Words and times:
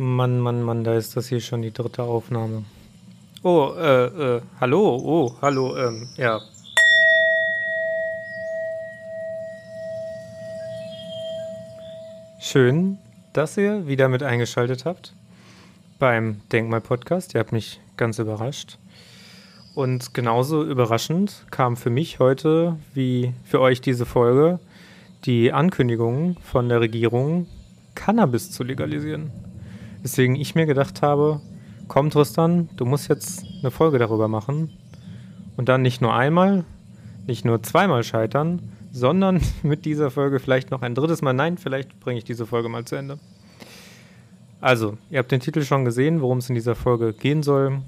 Mann, 0.00 0.38
Mann, 0.38 0.62
Mann, 0.62 0.84
da 0.84 0.94
ist 0.94 1.16
das 1.16 1.26
hier 1.26 1.40
schon 1.40 1.60
die 1.60 1.72
dritte 1.72 2.04
Aufnahme. 2.04 2.64
Oh, 3.42 3.72
äh, 3.76 4.36
äh, 4.36 4.42
hallo, 4.60 4.96
oh, 4.96 5.34
hallo, 5.42 5.76
ähm, 5.76 6.06
ja. 6.16 6.40
Schön, 12.38 12.98
dass 13.32 13.56
ihr 13.56 13.88
wieder 13.88 14.08
mit 14.08 14.22
eingeschaltet 14.22 14.84
habt 14.84 15.14
beim 15.98 16.42
Denkmal-Podcast. 16.52 17.34
Ihr 17.34 17.40
habt 17.40 17.50
mich 17.50 17.80
ganz 17.96 18.20
überrascht. 18.20 18.78
Und 19.74 20.14
genauso 20.14 20.64
überraschend 20.64 21.44
kam 21.50 21.76
für 21.76 21.90
mich 21.90 22.20
heute 22.20 22.76
wie 22.94 23.34
für 23.42 23.60
euch 23.60 23.80
diese 23.80 24.06
Folge 24.06 24.60
die 25.24 25.52
Ankündigung 25.52 26.36
von 26.40 26.68
der 26.68 26.80
Regierung, 26.80 27.48
Cannabis 27.96 28.52
zu 28.52 28.62
legalisieren. 28.62 29.47
Deswegen 30.02 30.36
ich 30.36 30.54
mir 30.54 30.66
gedacht 30.66 31.02
habe, 31.02 31.40
komm 31.88 32.10
Tristan, 32.10 32.68
du 32.76 32.84
musst 32.84 33.08
jetzt 33.08 33.44
eine 33.60 33.70
Folge 33.70 33.98
darüber 33.98 34.28
machen. 34.28 34.70
Und 35.56 35.68
dann 35.68 35.82
nicht 35.82 36.00
nur 36.00 36.14
einmal, 36.14 36.64
nicht 37.26 37.44
nur 37.44 37.62
zweimal 37.62 38.04
scheitern, 38.04 38.62
sondern 38.92 39.40
mit 39.62 39.84
dieser 39.84 40.10
Folge 40.10 40.38
vielleicht 40.38 40.70
noch 40.70 40.82
ein 40.82 40.94
drittes 40.94 41.22
Mal. 41.22 41.32
Nein, 41.32 41.58
vielleicht 41.58 41.98
bringe 42.00 42.18
ich 42.18 42.24
diese 42.24 42.46
Folge 42.46 42.68
mal 42.68 42.84
zu 42.84 42.96
Ende. 42.96 43.18
Also, 44.60 44.98
ihr 45.10 45.18
habt 45.18 45.30
den 45.30 45.40
Titel 45.40 45.62
schon 45.62 45.84
gesehen, 45.84 46.20
worum 46.20 46.38
es 46.38 46.48
in 46.48 46.54
dieser 46.54 46.74
Folge 46.74 47.12
gehen 47.12 47.42
soll. 47.42 47.80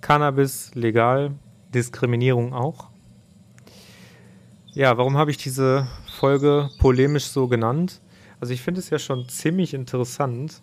Cannabis 0.00 0.74
legal, 0.74 1.32
Diskriminierung 1.74 2.54
auch. 2.54 2.88
Ja, 4.72 4.96
warum 4.96 5.18
habe 5.18 5.30
ich 5.30 5.36
diese 5.36 5.86
Folge 6.18 6.70
polemisch 6.78 7.26
so 7.26 7.46
genannt? 7.46 8.00
Also 8.40 8.54
ich 8.54 8.62
finde 8.62 8.80
es 8.80 8.90
ja 8.90 8.98
schon 8.98 9.28
ziemlich 9.28 9.74
interessant, 9.74 10.62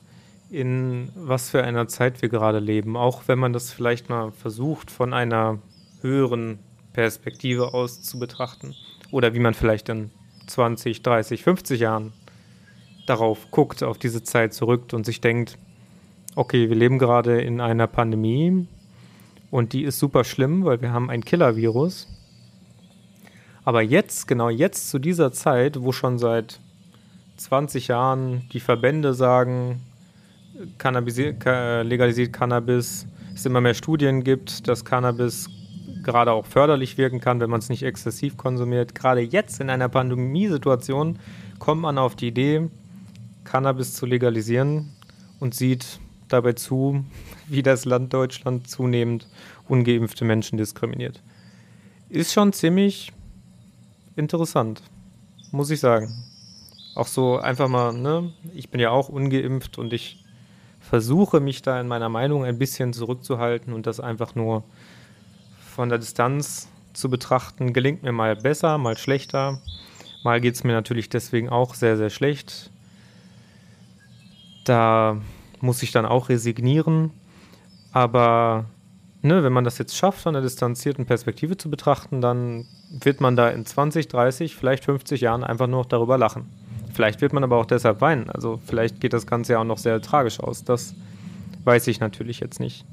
in 0.50 1.10
was 1.16 1.50
für 1.50 1.64
einer 1.64 1.88
Zeit 1.88 2.22
wir 2.22 2.30
gerade 2.30 2.60
leben, 2.60 2.98
auch 2.98 3.24
wenn 3.28 3.40
man 3.40 3.54
das 3.54 3.72
vielleicht 3.72 4.10
mal 4.10 4.32
versucht 4.32 4.90
von 4.90 5.14
einer 5.14 5.60
höheren 6.02 6.60
Perspektive 6.94 7.74
aus 7.74 8.02
zu 8.02 8.20
betrachten 8.20 8.76
oder 9.12 9.34
wie 9.34 9.40
man 9.40 9.54
vielleicht 9.54 9.90
in 9.90 10.12
20, 10.48 11.04
30, 11.04 11.44
50 11.44 11.80
Jahren 11.80 12.14
darauf 13.06 13.52
guckt, 13.52 13.84
auf 13.84 13.98
diese 13.98 14.24
Zeit 14.24 14.54
zurück 14.54 14.94
und 14.94 15.06
sich 15.06 15.22
denkt, 15.22 15.58
okay, 16.36 16.70
wir 16.70 16.76
leben 16.76 17.00
gerade 17.00 17.42
in 17.42 17.62
einer 17.62 17.88
Pandemie 17.88 18.68
und 19.52 19.74
die 19.74 19.84
ist 19.84 20.00
super 20.00 20.24
schlimm, 20.24 20.66
weil 20.66 20.82
wir 20.82 20.92
haben 20.92 21.10
ein 21.10 21.26
Killer-Virus. 21.26 22.08
Aber 23.66 23.82
jetzt, 23.82 24.28
genau 24.28 24.50
jetzt 24.50 24.90
zu 24.90 25.00
dieser 25.00 25.32
Zeit, 25.32 25.82
wo 25.82 25.92
schon 25.92 26.18
seit 26.18 26.60
20 27.38 27.88
Jahren 27.88 28.48
die 28.52 28.60
Verbände 28.60 29.14
sagen, 29.14 29.82
legalisiert 30.60 32.34
Cannabis, 32.34 33.08
es 33.34 33.46
immer 33.46 33.62
mehr 33.62 33.74
Studien 33.74 34.24
gibt, 34.24 34.68
dass 34.68 34.84
Cannabis 34.84 35.50
gerade 36.04 36.32
auch 36.32 36.46
förderlich 36.46 36.98
wirken 36.98 37.20
kann, 37.20 37.40
wenn 37.40 37.50
man 37.50 37.60
es 37.60 37.70
nicht 37.70 37.84
exzessiv 37.84 38.38
konsumiert. 38.38 38.96
Gerade 38.96 39.22
jetzt 39.22 39.60
in 39.60 39.70
einer 39.70 39.90
Pandemiesituation 39.90 41.20
kommt 41.60 41.82
man 41.82 41.98
auf 41.98 42.16
die 42.16 42.28
Idee, 42.28 42.70
Cannabis 43.44 43.94
zu 43.94 44.06
legalisieren 44.06 44.90
und 45.40 45.56
sieht 45.56 46.00
dabei 46.28 46.54
zu, 46.54 47.06
wie 47.48 47.64
das 47.64 47.86
Land 47.86 48.14
Deutschland 48.14 48.70
zunehmend 48.70 49.28
ungeimpfte 49.68 50.26
Menschen 50.26 50.58
diskriminiert. 50.58 51.22
Ist 52.10 52.34
schon 52.34 52.54
ziemlich 52.54 53.12
interessant, 54.16 54.82
muss 55.52 55.70
ich 55.70 55.80
sagen. 55.80 56.12
Auch 56.96 57.08
so 57.08 57.38
einfach 57.38 57.70
mal, 57.70 57.94
ne? 57.94 58.34
Ich 58.54 58.70
bin 58.70 58.82
ja 58.82 58.90
auch 58.90 59.10
ungeimpft 59.10 59.78
und 59.78 59.94
ich 59.94 60.19
versuche 60.90 61.40
mich 61.40 61.62
da 61.62 61.80
in 61.80 61.88
meiner 61.88 62.10
Meinung 62.10 62.44
ein 62.44 62.58
bisschen 62.58 62.94
zurückzuhalten 62.94 63.74
und 63.74 63.86
das 63.86 64.00
einfach 64.00 64.34
nur 64.34 64.64
von 65.76 65.90
der 65.90 66.00
Distanz 66.00 66.68
zu 66.94 67.12
betrachten. 67.12 67.74
Gelingt 67.74 68.02
mir 68.02 68.12
mal 68.12 68.36
besser, 68.36 68.80
mal 68.80 68.98
schlechter. 68.98 69.62
Mal 70.24 70.42
geht 70.42 70.56
es 70.56 70.64
mir 70.64 70.74
natürlich 70.74 71.08
deswegen 71.08 71.48
auch 71.48 71.76
sehr, 71.76 71.96
sehr 71.96 72.10
schlecht. 72.10 72.72
Da 74.66 75.18
muss 75.62 75.84
ich 75.84 75.92
dann 75.92 76.08
auch 76.08 76.30
resignieren. 76.30 77.12
Aber 77.92 78.66
ne, 79.22 79.44
wenn 79.44 79.54
man 79.54 79.66
das 79.66 79.78
jetzt 79.78 79.96
schafft, 79.96 80.22
von 80.22 80.36
einer 80.36 80.44
distanzierten 80.44 81.06
Perspektive 81.06 81.56
zu 81.56 81.70
betrachten, 81.70 82.20
dann 82.20 82.66
wird 82.90 83.22
man 83.22 83.36
da 83.36 83.50
in 83.50 83.64
20, 83.64 84.08
30, 84.08 84.56
vielleicht 84.56 84.86
50 84.86 85.22
Jahren 85.22 85.44
einfach 85.44 85.68
nur 85.68 85.82
noch 85.82 85.86
darüber 85.86 86.18
lachen. 86.18 86.50
Vielleicht 87.00 87.22
wird 87.22 87.32
man 87.32 87.46
aber 87.46 87.56
auch 87.56 87.66
deshalb 87.66 88.02
weinen. 88.02 88.30
Also 88.30 88.60
vielleicht 88.66 89.00
geht 89.00 89.14
das 89.14 89.26
Ganze 89.26 89.54
ja 89.54 89.60
auch 89.60 89.64
noch 89.64 89.78
sehr 89.78 90.02
tragisch 90.02 90.42
aus. 90.42 90.66
Das 90.66 90.94
weiß 91.64 91.88
ich 91.88 92.02
natürlich 92.02 92.42
jetzt 92.42 92.60
nicht. 92.60 92.84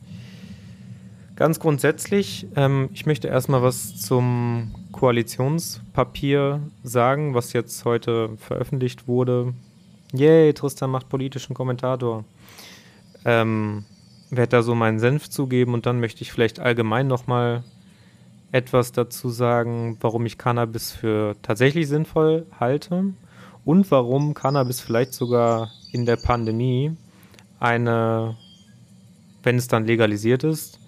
Ganz 1.35 1.59
grundsätzlich, 1.59 2.47
ähm, 2.55 2.89
ich 2.93 3.05
möchte 3.05 3.27
erstmal 3.27 3.65
was 3.65 4.01
zum 4.01 4.73
Koalitionspapier 4.93 6.61
sagen, 6.85 7.35
was 7.35 7.53
jetzt 7.53 7.85
heute 7.85 8.29
veröffentlicht 8.37 9.09
wurde. 9.09 9.55
Yay, 10.13 10.55
Tristan 10.55 10.91
macht 10.91 11.09
politischen 11.09 11.55
Kommentator. 11.55 12.25
Ähm, 13.25 13.87
werde 14.31 14.51
da 14.51 14.63
so 14.63 14.77
meinen 14.77 15.01
Senf 15.01 15.29
zugeben 15.29 15.75
und 15.75 15.85
dann 15.85 15.99
möchte 15.99 16.23
ich 16.23 16.31
vielleicht 16.31 16.61
allgemein 16.61 17.09
nochmal 17.09 17.65
etwas 18.53 18.93
dazu 18.93 19.31
sagen, 19.31 19.99
warum 20.01 20.27
ich 20.27 20.39
Cannabis 20.39 20.93
für 20.93 21.35
tatsächlich 21.43 21.89
sinnvoll 21.89 22.47
halte 22.61 23.13
und 23.67 23.91
warum 23.91 24.33
Cannabis 24.33 24.81
vielleicht 24.81 25.13
sogar 25.13 25.73
in 25.91 26.07
der 26.07 26.17
Pandemie 26.17 26.97
eine, 27.59 28.37
wenn 29.43 29.57
es 29.57 29.67
dann 29.69 29.85
legalisiert 29.85 30.45
ist, 30.45 30.79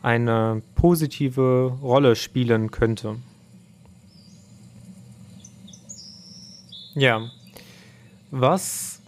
eine 0.00 0.62
positive 0.76 1.76
Rolle 1.82 2.14
spielen 2.14 2.70
könnte. 2.70 3.16
Ja, 6.94 7.28
was 8.30 9.02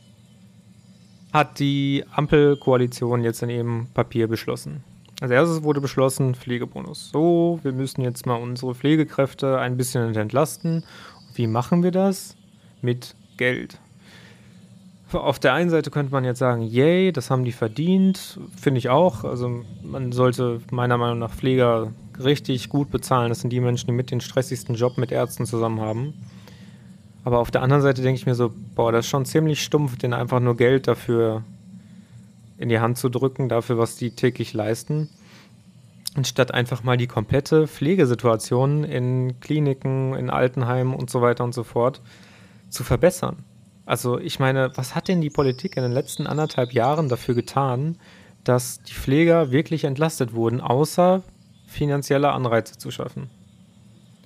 hat 1.32 1.60
die 1.60 2.04
Ampelkoalition 2.10 3.22
jetzt 3.22 3.42
in 3.42 3.50
ihrem 3.50 3.86
Papier 3.94 4.26
beschlossen? 4.26 4.82
Als 5.20 5.30
erstes 5.30 5.62
wurde 5.62 5.80
beschlossen, 5.80 6.34
Pflegebonus. 6.34 7.10
So, 7.10 7.60
wir 7.62 7.72
müssen 7.72 8.02
jetzt 8.02 8.26
mal 8.26 8.34
unsere 8.34 8.74
Pflegekräfte 8.74 9.60
ein 9.60 9.76
bisschen 9.76 10.12
entlasten. 10.16 10.84
Wie 11.34 11.46
machen 11.46 11.84
wir 11.84 11.92
das? 11.92 12.36
Mit 12.82 13.14
Geld. 13.38 13.78
Auf 15.12 15.38
der 15.38 15.52
einen 15.52 15.70
Seite 15.70 15.90
könnte 15.90 16.12
man 16.12 16.24
jetzt 16.24 16.38
sagen, 16.38 16.62
yay, 16.62 17.12
das 17.12 17.30
haben 17.30 17.44
die 17.44 17.52
verdient, 17.52 18.38
finde 18.56 18.78
ich 18.78 18.88
auch. 18.88 19.24
Also 19.24 19.62
man 19.82 20.12
sollte 20.12 20.60
meiner 20.70 20.96
Meinung 20.96 21.18
nach 21.18 21.32
Pfleger 21.32 21.92
richtig 22.22 22.68
gut 22.68 22.90
bezahlen. 22.90 23.28
Das 23.28 23.40
sind 23.40 23.50
die 23.50 23.60
Menschen, 23.60 23.86
die 23.88 23.92
mit 23.92 24.10
den 24.10 24.20
stressigsten 24.20 24.74
Job 24.74 24.98
mit 24.98 25.12
Ärzten 25.12 25.44
zusammen 25.44 25.80
haben. 25.80 26.14
Aber 27.24 27.38
auf 27.38 27.50
der 27.50 27.62
anderen 27.62 27.82
Seite 27.82 28.02
denke 28.02 28.18
ich 28.18 28.26
mir 28.26 28.34
so, 28.34 28.52
boah, 28.74 28.90
das 28.90 29.04
ist 29.04 29.10
schon 29.10 29.24
ziemlich 29.24 29.62
stumpf, 29.62 29.96
denen 29.96 30.14
einfach 30.14 30.40
nur 30.40 30.56
Geld 30.56 30.88
dafür 30.88 31.44
in 32.58 32.68
die 32.68 32.80
Hand 32.80 32.98
zu 32.98 33.08
drücken, 33.08 33.48
dafür, 33.48 33.78
was 33.78 33.96
die 33.96 34.12
täglich 34.12 34.54
leisten. 34.54 35.08
Anstatt 36.14 36.52
einfach 36.52 36.84
mal 36.84 36.96
die 36.96 37.06
komplette 37.06 37.66
Pflegesituation 37.66 38.84
in 38.84 39.40
Kliniken, 39.40 40.14
in 40.14 40.30
Altenheimen 40.30 40.94
und 40.94 41.10
so 41.10 41.22
weiter 41.22 41.44
und 41.44 41.54
so 41.54 41.64
fort 41.64 42.00
zu 42.72 42.84
verbessern. 42.84 43.44
Also 43.84 44.18
ich 44.18 44.38
meine, 44.38 44.70
was 44.76 44.94
hat 44.94 45.08
denn 45.08 45.20
die 45.20 45.30
Politik 45.30 45.76
in 45.76 45.82
den 45.82 45.92
letzten 45.92 46.26
anderthalb 46.26 46.72
Jahren 46.72 47.08
dafür 47.08 47.34
getan, 47.34 47.96
dass 48.44 48.82
die 48.82 48.94
Pfleger 48.94 49.50
wirklich 49.50 49.84
entlastet 49.84 50.34
wurden, 50.34 50.60
außer 50.60 51.22
finanzielle 51.66 52.32
Anreize 52.32 52.78
zu 52.78 52.90
schaffen? 52.90 53.30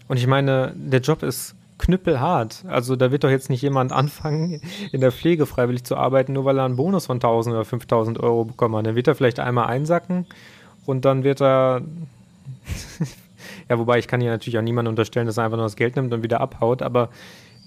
Und 0.09 0.19
ich 0.19 0.27
meine, 0.27 0.73
der 0.77 1.01
Job 1.01 1.23
ist 1.23 1.55
knüppelhart. 1.79 2.65
Also 2.69 2.97
da 2.97 3.11
wird 3.11 3.25
doch 3.25 3.31
jetzt 3.31 3.51
nicht 3.51 3.63
jemand 3.63 3.93
anfangen, 3.93 4.61
in 4.93 5.01
der 5.01 5.13
Pflege 5.13 5.47
freiwillig 5.47 5.85
zu 5.85 5.97
arbeiten, 5.97 6.33
nur 6.33 6.45
weil 6.45 6.59
er 6.59 6.65
einen 6.65 6.77
Bonus 6.77 7.07
von 7.07 7.17
1000 7.17 7.55
oder 7.55 7.65
5000 7.65 8.21
Euro 8.21 8.45
bekommen 8.45 8.77
hat. 8.77 8.87
Dann 8.87 8.95
wird 8.95 9.09
er 9.09 9.15
vielleicht 9.15 9.41
einmal 9.41 9.67
einsacken 9.67 10.27
und 10.87 11.05
dann 11.05 11.25
wird 11.25 11.43
er. 11.43 11.83
ja, 13.69 13.79
wobei 13.79 13.99
ich 13.99 14.09
kann 14.09 14.21
hier 14.21 14.31
natürlich 14.31 14.59
auch 14.59 14.63
niemandem 14.63 14.93
unterstellen, 14.93 15.27
dass 15.27 15.37
er 15.37 15.45
einfach 15.45 15.57
nur 15.59 15.67
das 15.67 15.77
Geld 15.77 15.97
nimmt 15.97 16.13
und 16.13 16.23
wieder 16.23 16.41
abhaut, 16.41 16.83
aber 16.83 17.11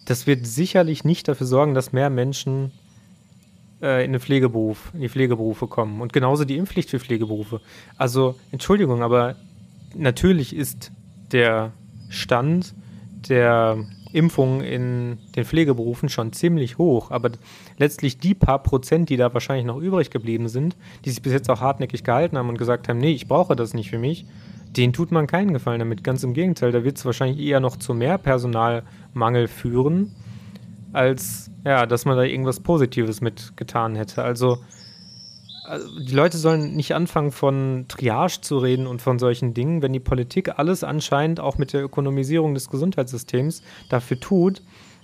das 0.06 0.28
wird 0.28 0.46
sicherlich 0.46 1.04
nicht 1.04 1.28
dafür 1.28 1.48
sorgen, 1.48 1.74
dass 1.74 1.94
mehr 1.94 2.10
Menschen 2.10 2.72
äh, 3.82 4.04
in 4.04 4.12
den 4.12 4.22
Pflegeberuf, 4.22 4.92
in 4.94 5.02
die 5.02 5.10
Pflegeberufe 5.10 5.68
kommen. 5.68 6.02
Und 6.02 6.14
genauso 6.14 6.46
die 6.46 6.58
Impfpflicht 6.58 6.90
für 6.90 7.00
Pflegeberufe. 7.00 7.62
Also, 7.98 8.36
Entschuldigung, 8.52 9.04
aber 9.04 9.36
natürlich 9.96 10.56
ist 10.56 10.92
der 11.32 11.72
Stand 12.10 12.74
der 13.28 13.86
Impfungen 14.12 14.62
in 14.62 15.18
den 15.36 15.46
Pflegeberufen 15.46 16.10
schon 16.10 16.34
ziemlich 16.34 16.78
hoch. 16.78 17.12
Aber 17.12 17.32
letztlich 17.78 18.18
die 18.18 18.34
paar 18.34 18.64
Prozent, 18.64 19.10
die 19.10 19.18
da 19.18 19.34
wahrscheinlich 19.34 19.66
noch 19.66 19.78
übrig 19.78 20.10
geblieben 20.10 20.48
sind, 20.48 20.76
die 21.06 21.12
sich 21.12 21.22
bis 21.22 21.34
jetzt 21.34 21.50
auch 21.50 21.62
hartnäckig 21.62 22.04
gehalten 22.04 22.38
haben 22.38 22.50
und 22.50 22.58
gesagt 22.58 22.88
haben, 22.88 22.98
nee, 22.98 23.12
ich 23.12 23.28
brauche 23.28 23.56
das 23.56 23.74
nicht 23.74 23.90
für 23.90 24.00
mich, 24.00 24.26
denen 24.78 24.94
tut 24.94 25.12
man 25.12 25.28
keinen 25.28 25.54
Gefallen 25.54 25.80
damit. 25.80 26.04
Ganz 26.04 26.24
im 26.24 26.34
Gegenteil, 26.34 26.72
da 26.72 26.84
wird 26.84 26.98
es 26.98 27.06
wahrscheinlich 27.06 27.40
eher 27.40 27.60
noch 27.60 27.78
zu 27.78 27.94
mehr 27.94 28.18
Personalmangel 28.18 29.48
führen, 29.48 30.12
als 30.94 31.52
ja, 31.66 31.86
dass 31.86 32.06
man 32.06 32.18
da 32.18 32.24
irgendwas 32.24 32.60
Positives 32.60 33.22
mit 33.22 33.58
getan 33.58 33.96
hätte. 33.96 34.24
Also 34.24 34.60
also 35.70 36.00
die 36.00 36.16
Leute 36.16 36.38
sollen 36.38 36.76
nicht 36.76 36.96
anfangen, 36.96 37.32
von 37.32 37.86
Triage 37.88 38.42
zu 38.42 38.58
reden 38.58 38.88
und 38.88 39.04
von 39.04 39.20
solchen 39.20 39.54
Dingen, 39.54 39.84
wenn 39.84 39.94
die 39.94 40.00
Politik 40.00 40.58
alles 40.58 40.84
anscheinend 40.84 41.40
auch 41.40 41.60
mit 41.60 41.74
der 41.74 41.84
Ökonomisierung 41.84 42.56
des 42.56 42.70
Gesundheitssystems 42.72 43.62
dafür 43.88 44.20
tut, 44.20 44.64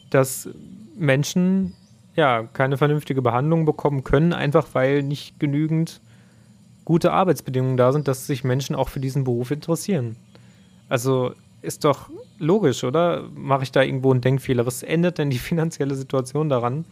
dass 0.09 0.49
Menschen 0.97 1.73
ja 2.15 2.43
keine 2.43 2.77
vernünftige 2.77 3.21
Behandlung 3.21 3.65
bekommen 3.65 4.03
können, 4.03 4.33
einfach 4.33 4.67
weil 4.73 5.03
nicht 5.03 5.39
genügend 5.39 6.01
gute 6.85 7.11
Arbeitsbedingungen 7.11 7.77
da 7.77 7.91
sind, 7.91 8.07
dass 8.07 8.27
sich 8.27 8.43
Menschen 8.43 8.75
auch 8.75 8.89
für 8.89 8.99
diesen 8.99 9.23
Beruf 9.23 9.51
interessieren. 9.51 10.15
Also 10.87 11.33
ist 11.61 11.83
doch 11.83 12.09
logisch, 12.37 12.83
oder? 12.83 13.23
Mache 13.35 13.63
ich 13.63 13.71
da 13.71 13.81
irgendwo 13.81 14.11
einen 14.11 14.21
Denkfehler? 14.21 14.65
Was 14.65 14.83
ändert 14.83 15.17
denn 15.17 15.29
die 15.29 15.39
finanzielle 15.49 15.95
Situation 15.95 16.47
daran? 16.47 16.85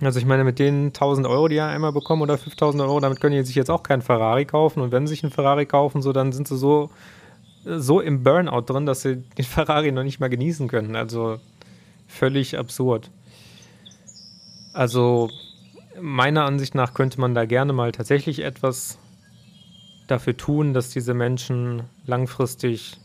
Also 0.00 0.18
ich 0.18 0.26
meine, 0.26 0.44
mit 0.44 0.58
den 0.58 0.86
1000 0.88 1.26
Euro, 1.26 1.48
die 1.48 1.56
er 1.56 1.68
einmal 1.68 1.92
bekommen 1.92 2.22
oder 2.22 2.36
5000 2.36 2.82
Euro, 2.82 3.00
damit 3.00 3.20
können 3.20 3.36
die 3.36 3.42
sich 3.42 3.54
jetzt 3.54 3.70
auch 3.70 3.82
keinen 3.82 4.02
Ferrari 4.02 4.44
kaufen. 4.44 4.80
Und 4.80 4.92
wenn 4.92 5.06
sie 5.06 5.14
sich 5.14 5.24
einen 5.24 5.32
Ferrari 5.32 5.66
kaufen, 5.66 6.02
so 6.02 6.12
dann 6.12 6.32
sind 6.32 6.46
sie 6.46 6.56
so, 6.56 6.90
so 7.64 8.00
im 8.00 8.22
Burnout 8.22 8.62
drin, 8.62 8.86
dass 8.86 9.02
sie 9.02 9.16
den 9.38 9.44
Ferrari 9.44 9.92
noch 9.92 10.02
nicht 10.02 10.20
mal 10.20 10.28
genießen 10.28 10.68
können. 10.68 10.94
Also 10.94 11.38
völlig 12.06 12.58
absurd. 12.58 13.10
Also 14.72 15.30
meiner 16.00 16.44
Ansicht 16.44 16.74
nach 16.74 16.94
könnte 16.94 17.20
man 17.20 17.34
da 17.34 17.44
gerne 17.44 17.72
mal 17.72 17.92
tatsächlich 17.92 18.40
etwas 18.40 18.98
dafür 20.06 20.36
tun, 20.36 20.74
dass 20.74 20.90
diese 20.90 21.14
Menschen 21.14 21.84
langfristig 22.06 22.98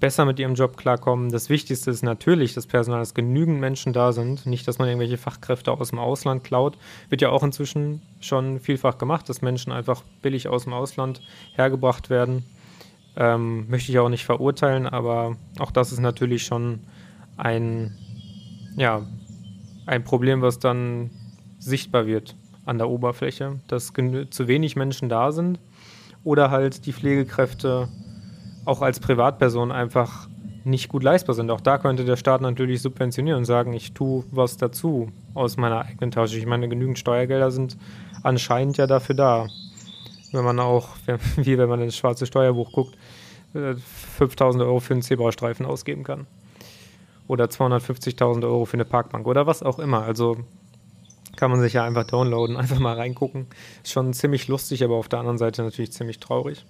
besser 0.00 0.24
mit 0.24 0.38
ihrem 0.38 0.54
Job 0.54 0.76
klarkommen. 0.76 1.30
Das 1.30 1.48
Wichtigste 1.48 1.90
ist 1.90 2.02
natürlich 2.02 2.54
das 2.54 2.66
Personal, 2.66 3.00
dass 3.00 3.14
genügend 3.14 3.60
Menschen 3.60 3.92
da 3.92 4.12
sind. 4.12 4.46
Nicht, 4.46 4.66
dass 4.68 4.78
man 4.78 4.88
irgendwelche 4.88 5.18
Fachkräfte 5.18 5.72
aus 5.72 5.90
dem 5.90 5.98
Ausland 5.98 6.44
klaut. 6.44 6.78
Wird 7.08 7.20
ja 7.20 7.30
auch 7.30 7.42
inzwischen 7.42 8.02
schon 8.20 8.60
vielfach 8.60 8.98
gemacht, 8.98 9.28
dass 9.28 9.42
Menschen 9.42 9.72
einfach 9.72 10.02
billig 10.22 10.48
aus 10.48 10.64
dem 10.64 10.72
Ausland 10.72 11.20
hergebracht 11.54 12.10
werden. 12.10 12.44
Ähm, 13.16 13.68
möchte 13.68 13.90
ich 13.90 13.98
auch 13.98 14.08
nicht 14.08 14.24
verurteilen, 14.24 14.86
aber 14.86 15.36
auch 15.58 15.72
das 15.72 15.90
ist 15.90 15.98
natürlich 15.98 16.44
schon 16.44 16.80
ein, 17.36 17.96
ja, 18.76 19.04
ein 19.86 20.04
Problem, 20.04 20.42
was 20.42 20.60
dann 20.60 21.10
sichtbar 21.58 22.06
wird 22.06 22.36
an 22.64 22.78
der 22.78 22.88
Oberfläche, 22.88 23.60
dass 23.68 23.92
zu 24.30 24.48
wenig 24.48 24.76
Menschen 24.76 25.08
da 25.08 25.32
sind 25.32 25.58
oder 26.24 26.50
halt 26.50 26.86
die 26.86 26.92
Pflegekräfte 26.92 27.88
auch 28.64 28.82
als 28.82 29.00
Privatperson 29.00 29.72
einfach 29.72 30.28
nicht 30.64 30.88
gut 30.88 31.02
leistbar 31.02 31.34
sind. 31.34 31.50
Auch 31.50 31.60
da 31.60 31.78
könnte 31.78 32.04
der 32.04 32.16
Staat 32.16 32.42
natürlich 32.42 32.82
subventionieren 32.82 33.38
und 33.38 33.44
sagen, 33.44 33.72
ich 33.72 33.94
tue 33.94 34.24
was 34.30 34.58
dazu 34.58 35.10
aus 35.34 35.56
meiner 35.56 35.86
eigenen 35.86 36.10
Tasche. 36.10 36.36
Ich 36.36 36.46
meine, 36.46 36.68
genügend 36.68 36.98
Steuergelder 36.98 37.50
sind 37.50 37.76
anscheinend 38.22 38.76
ja 38.76 38.86
dafür 38.86 39.14
da. 39.14 39.46
Wenn 40.32 40.44
man 40.44 40.60
auch, 40.60 40.90
wie 41.36 41.56
wenn 41.56 41.68
man 41.68 41.80
ins 41.80 41.96
schwarze 41.96 42.26
Steuerbuch 42.26 42.72
guckt, 42.72 42.96
5000 43.52 44.62
äh, 44.62 44.66
Euro 44.66 44.80
für 44.80 44.94
einen 44.94 45.02
Zebrastreifen 45.02 45.64
ausgeben 45.64 46.04
kann. 46.04 46.26
Oder 47.26 47.46
250.000 47.46 48.44
Euro 48.44 48.64
für 48.64 48.74
eine 48.74 48.84
Parkbank 48.84 49.26
oder 49.26 49.46
was 49.46 49.62
auch 49.62 49.78
immer. 49.78 50.02
Also 50.02 50.38
kann 51.38 51.52
man 51.52 51.60
sich 51.60 51.72
ja 51.72 51.84
einfach 51.84 52.04
downloaden, 52.04 52.56
einfach 52.58 52.80
mal 52.80 52.96
reingucken. 52.96 53.46
Ist 53.82 53.92
schon 53.92 54.12
ziemlich 54.12 54.48
lustig, 54.48 54.82
aber 54.84 54.96
auf 54.96 55.08
der 55.08 55.20
anderen 55.20 55.38
Seite 55.38 55.62
natürlich 55.62 55.92
ziemlich 55.92 56.18
traurig. 56.18 56.66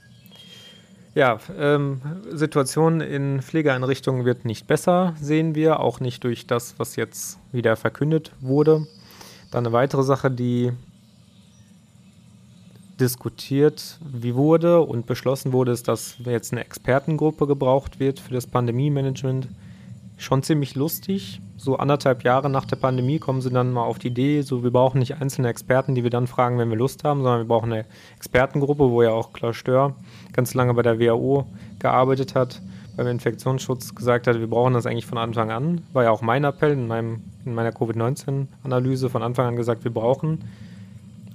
Ja, 1.15 1.39
ähm, 1.59 2.01
Situation 2.31 3.01
in 3.01 3.41
Pflegeeinrichtungen 3.41 4.25
wird 4.25 4.45
nicht 4.45 4.67
besser, 4.67 5.15
sehen 5.21 5.55
wir, 5.55 5.81
auch 5.81 6.01
nicht 6.01 6.23
durch 6.23 6.47
das, 6.47 6.79
was 6.79 6.97
jetzt 6.97 7.39
wieder 7.51 7.77
verkündet 7.77 8.31
wurde. 8.41 8.87
Dann 9.51 9.67
eine 9.67 9.73
weitere 9.73 10.03
Sache, 10.03 10.31
die 10.31 10.73
diskutiert 13.01 13.99
wie 14.01 14.35
wurde 14.35 14.81
und 14.81 15.07
beschlossen 15.07 15.53
wurde, 15.53 15.73
ist, 15.73 15.89
dass 15.89 16.17
jetzt 16.25 16.53
eine 16.53 16.65
Expertengruppe 16.65 17.47
gebraucht 17.47 17.99
wird 18.01 18.21
für 18.21 18.35
das 18.35 18.47
Pandemie-Management. 18.47 19.49
Schon 20.21 20.43
ziemlich 20.43 20.75
lustig. 20.75 21.41
So 21.57 21.77
anderthalb 21.77 22.25
Jahre 22.25 22.51
nach 22.51 22.65
der 22.65 22.75
Pandemie 22.75 23.21
kommen 23.21 23.41
sie 23.41 23.51
dann 23.51 23.73
mal 23.73 23.85
auf 23.85 24.01
die 24.01 24.09
Idee, 24.09 24.43
so 24.43 24.65
wir 24.65 24.73
brauchen 24.73 24.99
nicht 24.99 25.21
einzelne 25.21 25.49
Experten, 25.49 25.95
die 25.95 26.03
wir 26.03 26.11
dann 26.11 26.27
fragen, 26.27 26.59
wenn 26.59 26.69
wir 26.71 26.77
Lust 26.77 27.05
haben, 27.05 27.23
sondern 27.23 27.43
wir 27.43 27.47
brauchen 27.47 27.73
eine 27.73 27.85
Expertengruppe, 28.17 28.91
wo 28.91 29.01
ja 29.03 29.11
auch 29.11 29.33
Klaus 29.33 29.55
Stör 29.55 29.95
ganz 30.33 30.55
lange 30.55 30.75
bei 30.75 30.83
der 30.83 30.99
WHO 30.99 31.47
gearbeitet 31.79 32.35
hat, 32.35 32.61
beim 32.97 33.07
Infektionsschutz 33.07 33.95
gesagt 33.95 34.27
hat, 34.27 34.41
wir 34.41 34.49
brauchen 34.49 34.75
das 34.75 34.87
eigentlich 34.87 35.07
von 35.07 35.19
Anfang 35.19 35.53
an. 35.53 35.83
War 35.93 36.03
ja 36.03 36.11
auch 36.11 36.21
mein 36.21 36.43
Appell 36.43 36.73
in, 36.73 36.89
meinem, 36.89 37.23
in 37.45 37.55
meiner 37.55 37.71
Covid-19-Analyse 37.71 39.11
von 39.11 39.23
Anfang 39.23 39.47
an 39.47 39.57
gesagt, 39.57 39.85
wir 39.85 39.93
brauchen 39.93 40.41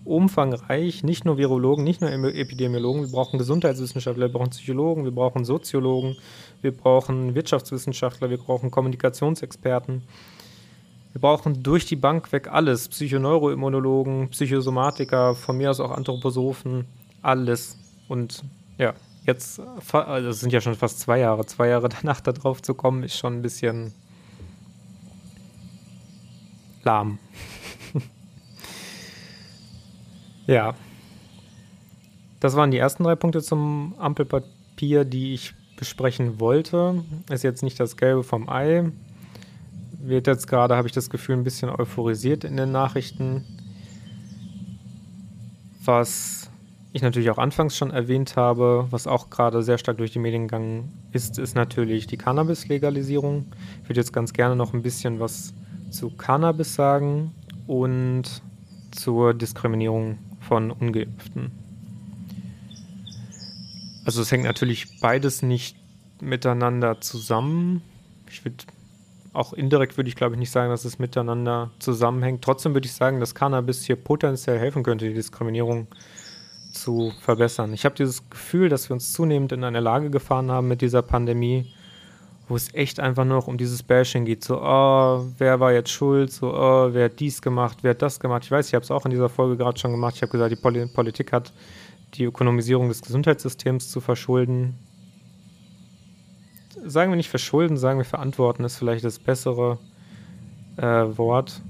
umfangreich, 0.05 1.03
nicht 1.03 1.25
nur 1.25 1.37
Virologen, 1.37 1.83
nicht 1.83 2.01
nur 2.01 2.11
Epidemiologen, 2.11 3.03
wir 3.03 3.11
brauchen 3.11 3.39
Gesundheitswissenschaftler, 3.39 4.27
wir 4.27 4.33
brauchen 4.33 4.49
Psychologen, 4.49 5.03
wir 5.05 5.11
brauchen 5.11 5.45
Soziologen, 5.45 6.15
wir 6.61 6.75
brauchen 6.75 7.35
Wirtschaftswissenschaftler, 7.35 8.29
wir 8.29 8.37
brauchen 8.37 8.71
Kommunikationsexperten. 8.71 10.03
Wir 11.13 11.21
brauchen 11.21 11.61
durch 11.61 11.85
die 11.85 11.95
Bank 11.95 12.31
weg 12.31 12.47
alles. 12.51 12.87
Psychoneuroimmunologen, 12.89 14.29
Psychosomatiker, 14.29 15.35
von 15.35 15.57
mir 15.57 15.69
aus 15.69 15.79
auch 15.79 15.91
Anthroposophen, 15.91 16.85
alles. 17.21 17.77
Und 18.07 18.43
ja, 18.79 18.95
jetzt, 19.25 19.61
also 19.91 20.27
das 20.27 20.39
sind 20.39 20.51
ja 20.51 20.59
schon 20.59 20.73
fast 20.73 20.99
zwei 20.99 21.19
Jahre, 21.19 21.45
zwei 21.45 21.67
Jahre 21.67 21.89
danach 22.01 22.19
da 22.19 22.31
drauf 22.31 22.61
zu 22.61 22.73
kommen, 22.73 23.03
ist 23.03 23.15
schon 23.15 23.33
ein 23.35 23.41
bisschen 23.43 23.93
lahm. 26.83 27.19
Ja. 30.47 30.75
Das 32.39 32.55
waren 32.55 32.71
die 32.71 32.77
ersten 32.77 33.03
drei 33.03 33.15
Punkte 33.15 33.41
zum 33.41 33.95
Ampelpapier, 33.97 35.05
die 35.05 35.33
ich 35.33 35.53
besprechen 35.77 36.39
wollte. 36.39 37.03
Ist 37.29 37.43
jetzt 37.43 37.63
nicht 37.63 37.79
das 37.79 37.97
Gelbe 37.97 38.23
vom 38.23 38.49
Ei. 38.49 38.91
Wird 39.99 40.27
jetzt 40.27 40.47
gerade, 40.47 40.75
habe 40.75 40.87
ich 40.87 40.93
das 40.93 41.09
Gefühl, 41.09 41.37
ein 41.37 41.43
bisschen 41.43 41.69
euphorisiert 41.69 42.43
in 42.43 42.57
den 42.57 42.71
Nachrichten. 42.71 43.45
Was 45.85 46.49
ich 46.93 47.01
natürlich 47.01 47.29
auch 47.31 47.37
anfangs 47.37 47.75
schon 47.75 47.91
erwähnt 47.91 48.35
habe, 48.35 48.87
was 48.91 49.07
auch 49.07 49.29
gerade 49.29 49.63
sehr 49.63 49.77
stark 49.77 49.97
durch 49.97 50.11
die 50.11 50.19
Medien 50.19 50.47
gegangen 50.47 50.93
ist, 51.11 51.39
ist 51.39 51.55
natürlich 51.55 52.05
die 52.07 52.17
Cannabis-Legalisierung. 52.17 53.45
Ich 53.81 53.89
würde 53.89 53.99
jetzt 53.99 54.13
ganz 54.13 54.31
gerne 54.31 54.55
noch 54.55 54.73
ein 54.73 54.83
bisschen 54.83 55.19
was 55.19 55.53
zu 55.89 56.11
Cannabis 56.11 56.75
sagen 56.75 57.31
und 57.65 58.23
zur 58.91 59.33
Diskriminierung 59.33 60.19
von 60.47 60.71
Ungeimpften. 60.71 61.51
Also 64.05 64.21
es 64.21 64.31
hängt 64.31 64.43
natürlich 64.43 64.99
beides 64.99 65.41
nicht 65.41 65.77
miteinander 66.19 67.01
zusammen. 67.01 67.81
Ich 68.29 68.43
würde 68.43 68.57
auch 69.31 69.53
indirekt 69.53 69.97
würde 69.97 70.09
ich 70.09 70.15
glaube 70.15 70.35
ich 70.35 70.39
nicht 70.39 70.51
sagen, 70.51 70.69
dass 70.69 70.85
es 70.85 70.99
miteinander 70.99 71.71
zusammenhängt. 71.79 72.43
Trotzdem 72.43 72.73
würde 72.73 72.85
ich 72.85 72.93
sagen, 72.93 73.19
dass 73.19 73.33
Cannabis 73.33 73.83
hier 73.83 73.95
potenziell 73.95 74.59
helfen 74.59 74.83
könnte, 74.83 75.07
die 75.07 75.13
Diskriminierung 75.13 75.87
zu 76.71 77.13
verbessern. 77.21 77.73
Ich 77.73 77.85
habe 77.85 77.95
dieses 77.95 78.29
Gefühl, 78.29 78.69
dass 78.69 78.89
wir 78.89 78.93
uns 78.93 79.13
zunehmend 79.13 79.51
in 79.51 79.63
eine 79.63 79.79
Lage 79.79 80.09
gefahren 80.09 80.51
haben 80.51 80.67
mit 80.67 80.81
dieser 80.81 81.01
Pandemie, 81.01 81.71
wo 82.47 82.55
es 82.55 82.73
echt 82.73 82.99
einfach 82.99 83.25
nur 83.25 83.47
um 83.47 83.57
dieses 83.57 83.83
Bashing 83.83 84.25
geht. 84.25 84.43
So, 84.43 84.61
oh, 84.61 85.25
wer 85.37 85.59
war 85.59 85.71
jetzt 85.71 85.91
schuld? 85.91 86.31
So, 86.31 86.53
oh, 86.53 86.89
wer 86.91 87.05
hat 87.05 87.19
dies 87.19 87.41
gemacht? 87.41 87.79
Wer 87.81 87.91
hat 87.91 88.01
das 88.01 88.19
gemacht? 88.19 88.43
Ich 88.43 88.51
weiß, 88.51 88.67
ich 88.67 88.73
habe 88.73 88.83
es 88.83 88.91
auch 88.91 89.05
in 89.05 89.11
dieser 89.11 89.29
Folge 89.29 89.57
gerade 89.57 89.79
schon 89.79 89.91
gemacht. 89.91 90.15
Ich 90.15 90.21
habe 90.21 90.31
gesagt, 90.31 90.51
die 90.51 90.55
Pol 90.55 90.87
Politik 90.87 91.31
hat 91.31 91.53
die 92.15 92.25
Ökonomisierung 92.25 92.89
des 92.89 93.01
Gesundheitssystems 93.01 93.89
zu 93.89 94.01
verschulden. 94.01 94.77
Sagen 96.85 97.11
wir 97.11 97.15
nicht 97.15 97.29
verschulden, 97.29 97.77
sagen 97.77 97.99
wir 97.99 98.05
verantworten 98.05 98.63
ist 98.65 98.77
vielleicht 98.77 99.05
das 99.05 99.19
bessere 99.19 99.79
äh, 100.77 100.83
Wort. 100.83 101.61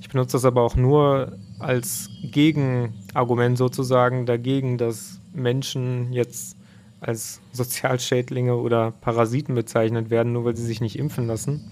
Ich 0.00 0.08
benutze 0.08 0.32
das 0.32 0.44
aber 0.44 0.62
auch 0.62 0.76
nur 0.76 1.36
als 1.58 2.08
Gegenargument 2.22 3.58
sozusagen 3.58 4.24
dagegen, 4.26 4.78
dass 4.78 5.20
Menschen 5.32 6.12
jetzt 6.12 6.56
als 7.02 7.40
Sozialschädlinge 7.52 8.54
oder 8.56 8.92
Parasiten 8.92 9.54
bezeichnet 9.54 10.10
werden, 10.10 10.32
nur 10.32 10.44
weil 10.44 10.56
sie 10.56 10.64
sich 10.64 10.80
nicht 10.80 10.98
impfen 10.98 11.26
lassen. 11.26 11.70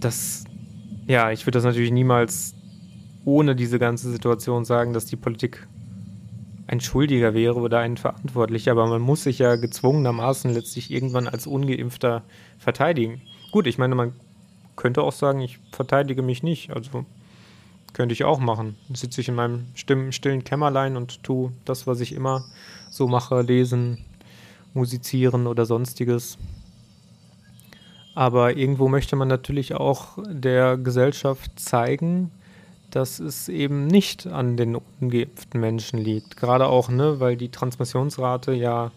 Das, 0.00 0.44
ja, 1.06 1.30
ich 1.30 1.46
würde 1.46 1.58
das 1.58 1.64
natürlich 1.64 1.92
niemals 1.92 2.54
ohne 3.24 3.54
diese 3.54 3.78
ganze 3.78 4.10
Situation 4.10 4.64
sagen, 4.64 4.92
dass 4.94 5.04
die 5.04 5.16
Politik 5.16 5.68
ein 6.66 6.80
Schuldiger 6.80 7.34
wäre 7.34 7.56
oder 7.56 7.80
ein 7.80 7.96
Verantwortlicher, 7.96 8.72
aber 8.72 8.86
man 8.86 9.02
muss 9.02 9.24
sich 9.24 9.38
ja 9.38 9.56
gezwungenermaßen 9.56 10.52
letztlich 10.54 10.90
irgendwann 10.90 11.28
als 11.28 11.46
Ungeimpfter 11.46 12.22
verteidigen. 12.58 13.20
Gut, 13.50 13.66
ich 13.66 13.76
meine, 13.76 13.94
man 13.94 14.14
könnte 14.76 15.02
auch 15.02 15.12
sagen, 15.12 15.40
ich 15.40 15.58
verteidige 15.72 16.22
mich 16.22 16.42
nicht. 16.42 16.70
Also 16.70 17.04
könnte 17.92 18.12
ich 18.12 18.24
auch 18.24 18.38
machen. 18.38 18.76
Sitze 18.94 19.20
ich 19.20 19.28
in 19.28 19.34
meinem 19.34 19.66
stillen 19.74 20.44
Kämmerlein 20.44 20.96
und 20.96 21.22
tue 21.22 21.52
das, 21.64 21.86
was 21.86 22.00
ich 22.00 22.14
immer 22.14 22.44
so 22.90 23.08
mache, 23.08 23.40
lesen, 23.40 23.98
musizieren 24.74 25.46
oder 25.46 25.64
sonstiges. 25.64 26.36
Aber 28.14 28.56
irgendwo 28.56 28.88
möchte 28.88 29.16
man 29.16 29.28
natürlich 29.28 29.74
auch 29.74 30.18
der 30.28 30.76
Gesellschaft 30.76 31.58
zeigen, 31.58 32.30
dass 32.90 33.20
es 33.20 33.48
eben 33.48 33.86
nicht 33.86 34.26
an 34.26 34.56
den 34.56 34.76
ungeimpften 35.00 35.60
Menschen 35.60 35.98
liegt. 36.00 36.36
Gerade 36.36 36.66
auch, 36.66 36.88
ne, 36.88 37.20
weil 37.20 37.36
die 37.36 37.50
Transmissionsrate 37.50 38.52
ja 38.52 38.90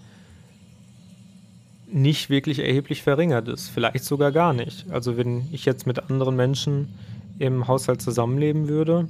nicht 1.87 2.31
wirklich 2.31 2.59
erheblich 2.59 3.03
verringert 3.03 3.47
ist. 3.47 3.69
Vielleicht 3.69 4.03
sogar 4.03 4.31
gar 4.31 4.53
nicht. 4.53 4.89
Also 4.89 5.15
wenn 5.15 5.47
ich 5.51 5.63
jetzt 5.65 5.85
mit 5.85 6.09
anderen 6.09 6.35
Menschen 6.35 6.89
im 7.37 7.67
Haushalt 7.67 8.01
zusammenleben 8.01 8.67
würde, 8.67 9.07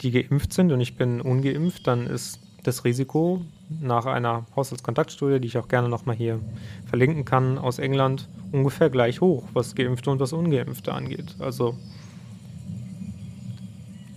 die 0.00 0.12
geimpft 0.12 0.52
sind 0.52 0.70
und 0.70 0.80
ich 0.80 0.96
bin 0.96 1.20
ungeimpft, 1.20 1.88
dann 1.88 2.06
ist 2.06 2.38
das 2.62 2.84
Risiko 2.84 3.42
nach 3.80 4.06
einer 4.06 4.46
Haushaltskontaktstudie, 4.56 5.40
die 5.40 5.46
ich 5.46 5.58
auch 5.58 5.68
gerne 5.68 5.88
nochmal 5.88 6.16
hier 6.16 6.40
verlinken 6.86 7.24
kann, 7.24 7.58
aus 7.58 7.78
England 7.78 8.28
ungefähr 8.52 8.90
gleich 8.90 9.20
hoch, 9.20 9.44
was 9.52 9.74
Geimpfte 9.74 10.10
und 10.10 10.18
was 10.18 10.32
Ungeimpfte 10.32 10.92
angeht. 10.92 11.36
Also 11.38 11.76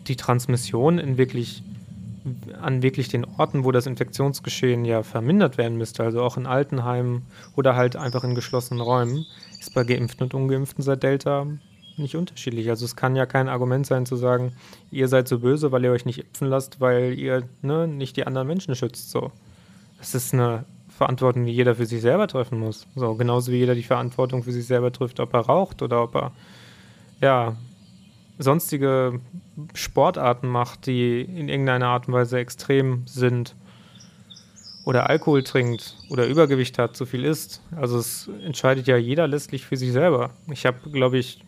die 0.08 0.16
Transmission 0.16 0.98
in 0.98 1.18
wirklich, 1.18 1.64
an 2.62 2.82
wirklich 2.82 3.10
den 3.10 3.26
Orten, 3.38 3.64
wo 3.64 3.72
das 3.72 3.86
Infektionsgeschehen 3.86 4.86
ja 4.86 5.04
vermindert 5.04 5.58
werden 5.58 5.78
müsste, 5.78 6.04
also 6.04 6.22
auch 6.22 6.36
in 6.38 6.46
Altenheimen 6.46 7.24
oder 7.56 7.76
halt 7.76 7.96
einfach 7.96 8.24
in 8.24 8.36
geschlossenen 8.36 8.82
Räumen, 8.82 9.26
ist 9.60 9.74
bei 9.74 9.84
Geimpften 9.84 10.24
und 10.24 10.34
Ungeimpften 10.34 10.84
seit 10.84 11.04
Delta 11.04 11.48
nicht 11.98 12.16
unterschiedlich. 12.16 12.70
Also 12.70 12.86
es 12.86 12.96
kann 12.96 13.16
ja 13.16 13.26
kein 13.26 13.48
Argument 13.48 13.86
sein 13.86 14.06
zu 14.06 14.16
sagen, 14.16 14.54
ihr 14.92 15.08
seid 15.08 15.28
so 15.28 15.40
böse, 15.40 15.72
weil 15.72 15.84
ihr 15.84 15.92
euch 15.92 16.06
nicht 16.06 16.20
impfen 16.20 16.48
lasst, 16.48 16.82
weil 16.82 17.14
ihr 17.18 17.44
ne, 17.62 17.88
nicht 17.88 18.18
die 18.18 18.26
anderen 18.26 18.48
Menschen 18.48 18.76
schützt. 18.76 19.12
So. 19.12 19.32
Das 20.04 20.16
ist 20.16 20.34
eine 20.34 20.66
Verantwortung, 20.90 21.46
die 21.46 21.54
jeder 21.54 21.76
für 21.76 21.86
sich 21.86 22.02
selber 22.02 22.28
treffen 22.28 22.60
muss. 22.60 22.88
So, 22.94 23.16
genauso 23.16 23.54
wie 23.54 23.60
jeder 23.60 23.74
die 23.74 23.84
Verantwortung 23.84 24.44
für 24.44 24.52
sich 24.52 24.66
selber 24.66 24.92
trifft, 24.92 25.22
ob 25.22 25.34
er 25.34 25.40
raucht 25.40 25.82
oder 25.82 26.04
ob 26.04 26.16
er 26.16 26.34
ja 27.22 27.56
sonstige 28.38 29.22
Sportarten 29.74 30.50
macht, 30.50 30.88
die 30.88 31.22
in 31.22 31.48
irgendeiner 31.48 31.88
Art 31.88 32.10
und 32.10 32.16
Weise 32.16 32.38
extrem 32.38 33.04
sind 33.08 33.56
oder 34.84 35.10
Alkohol 35.10 35.42
trinkt 35.42 35.96
oder 36.10 36.28
Übergewicht 36.28 36.78
hat, 36.78 36.98
zu 36.98 37.06
viel 37.06 37.24
isst. 37.24 37.62
Also 37.74 37.98
es 37.98 38.30
entscheidet 38.46 38.88
ja 38.88 38.98
jeder 38.98 39.26
letztlich 39.30 39.66
für 39.66 39.78
sich 39.78 39.94
selber. 39.94 40.32
Ich 40.52 40.66
habe, 40.66 40.90
glaube 40.92 41.18
ich, 41.18 41.46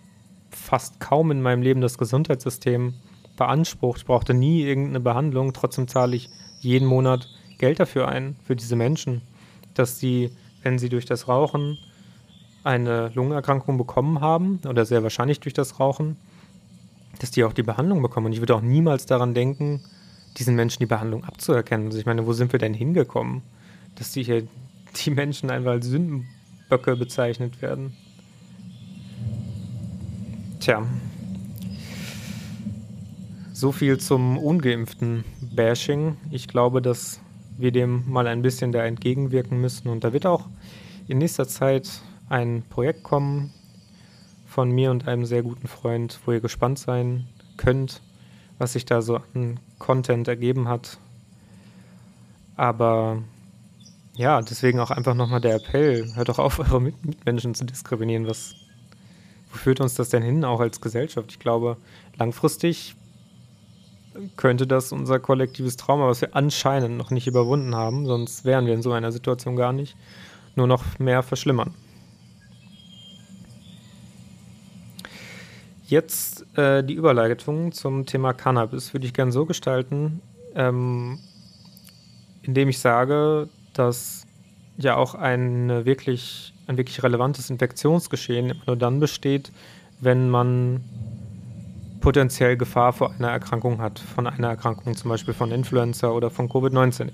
fast 0.50 1.02
kaum 1.02 1.30
in 1.30 1.42
meinem 1.42 1.62
Leben 1.62 1.82
das 1.82 1.98
Gesundheitssystem 1.98 2.94
beansprucht. 3.36 3.98
Ich 3.98 4.06
brauchte 4.06 4.34
nie 4.34 4.64
irgendeine 4.64 5.02
Behandlung. 5.02 5.52
Trotzdem 5.52 5.90
zahle 5.90 6.16
ich 6.16 6.30
jeden 6.62 6.88
Monat 6.88 7.28
Geld 7.58 7.80
dafür 7.80 8.08
ein, 8.08 8.36
für 8.46 8.56
diese 8.56 8.76
Menschen, 8.76 9.22
dass 9.74 10.00
sie, 10.00 10.32
wenn 10.64 10.80
sie 10.80 10.90
durch 10.90 11.06
das 11.06 11.28
Rauchen 11.28 11.78
eine 12.64 13.12
Lungenerkrankung 13.14 13.78
bekommen 13.78 14.22
haben, 14.22 14.60
oder 14.68 14.86
sehr 14.86 15.04
wahrscheinlich 15.04 15.40
durch 15.40 15.54
das 15.54 15.80
Rauchen, 15.80 16.18
dass 17.20 17.32
die 17.32 17.44
auch 17.44 17.54
die 17.54 17.64
Behandlung 17.64 18.02
bekommen. 18.02 18.28
Und 18.28 18.34
ich 18.34 18.40
würde 18.40 18.56
auch 18.56 18.62
niemals 18.62 19.06
daran 19.06 19.34
denken, 19.34 19.82
diesen 20.38 20.56
Menschen 20.56 20.80
die 20.80 20.86
Behandlung 20.86 21.24
abzuerkennen. 21.24 21.88
Also 21.88 22.00
ich 22.00 22.06
meine, 22.06 22.26
wo 22.26 22.34
sind 22.34 22.52
wir 22.52 22.60
denn 22.60 22.74
hingekommen, 22.74 23.42
dass 23.96 24.12
die 24.12 24.24
hier 24.24 24.48
die 25.06 25.12
Menschen 25.12 25.50
einfach 25.50 25.72
als 25.72 25.86
Sündenböcke 25.86 26.96
bezeichnet 26.96 27.62
werden? 27.62 27.96
Tja. 30.60 30.86
So 33.54 33.72
viel 33.72 34.00
zum 34.00 34.38
ungeimpften 34.38 35.24
Bashing. 35.40 36.18
Ich 36.32 36.48
glaube, 36.48 36.82
dass 36.82 37.22
wir 37.58 37.72
dem 37.72 38.10
mal 38.10 38.28
ein 38.28 38.42
bisschen 38.42 38.72
da 38.72 38.86
entgegenwirken 38.86 39.60
müssen. 39.60 39.90
Und 39.90 40.04
da 40.04 40.14
wird 40.14 40.26
auch 40.26 40.48
in 41.08 41.18
nächster 41.18 41.48
Zeit 41.48 41.90
ein 42.30 42.64
Projekt 42.70 43.04
kommen 43.04 43.54
von 44.48 44.72
mir 44.72 44.92
und 44.92 45.08
einem 45.08 45.26
sehr 45.26 45.44
guten 45.44 45.68
Freund, 45.68 46.20
wo 46.26 46.32
ihr 46.32 46.40
gespannt 46.40 46.80
sein 46.80 47.28
könnt, 47.58 48.02
was 48.58 48.74
sich 48.74 48.86
da 48.86 49.02
so 49.02 49.22
an 49.34 49.60
Content 49.80 50.28
ergeben 50.28 50.68
hat. 50.68 50.98
Aber 52.56 53.22
ja, 54.16 54.42
deswegen 54.42 54.80
auch 54.80 54.92
einfach 54.92 55.14
nochmal 55.14 55.42
der 55.42 55.56
Appell, 55.56 56.16
hört 56.16 56.30
doch 56.30 56.40
auf, 56.40 56.60
eure 56.60 56.82
Mitmenschen 56.82 57.54
zu 57.54 57.66
diskriminieren. 57.66 58.28
Was, 58.28 58.56
wo 59.52 59.58
führt 59.58 59.82
uns 59.82 59.96
das 59.96 60.10
denn 60.10 60.24
hin, 60.24 60.46
auch 60.46 60.62
als 60.62 60.80
Gesellschaft? 60.80 61.32
Ich 61.32 61.40
glaube, 61.40 61.78
langfristig 62.18 62.96
könnte 64.36 64.68
das 64.68 64.92
unser 64.92 65.20
kollektives 65.20 65.78
Trauma, 65.78 66.08
was 66.08 66.22
wir 66.22 66.36
anscheinend 66.36 66.98
noch 66.98 67.12
nicht 67.12 67.28
überwunden 67.28 67.76
haben, 67.76 68.06
sonst 68.06 68.46
wären 68.46 68.66
wir 68.66 68.74
in 68.74 68.82
so 68.82 68.92
einer 68.92 69.12
Situation 69.12 69.56
gar 69.56 69.74
nicht, 69.74 69.96
nur 70.56 70.68
noch 70.68 71.00
mehr 71.00 71.24
verschlimmern. 71.24 71.74
Jetzt 75.88 76.46
äh, 76.58 76.84
die 76.84 76.96
Überleitung 76.96 77.72
zum 77.72 78.06
Thema 78.06 78.34
Cannabis 78.34 78.94
würde 78.94 79.06
ich 79.06 79.14
gerne 79.14 79.32
so 79.32 79.46
gestalten, 79.46 80.22
ähm, 80.56 81.20
indem 82.42 82.70
ich 82.70 82.80
sage, 82.80 83.50
dass 83.74 84.26
ja 84.78 84.96
auch 84.96 85.14
eine 85.14 85.86
wirklich, 85.86 86.54
ein 86.68 86.78
wirklich 86.78 87.04
relevantes 87.04 87.50
Infektionsgeschehen 87.50 88.60
nur 88.66 88.76
dann 88.76 89.00
besteht, 89.00 89.52
wenn 90.00 90.30
man 90.30 90.84
potenziell 92.06 92.56
Gefahr 92.56 92.94
vor 92.94 93.16
einer 93.18 93.30
Erkrankung 93.30 93.82
hat, 93.82 93.98
von 93.98 94.28
einer 94.28 94.50
Erkrankung 94.50 94.96
zum 94.96 95.10
Beispiel 95.10 95.34
von 95.34 95.50
Influenza 95.50 96.12
oder 96.12 96.30
von 96.30 96.48
Covid-19. 96.48 97.10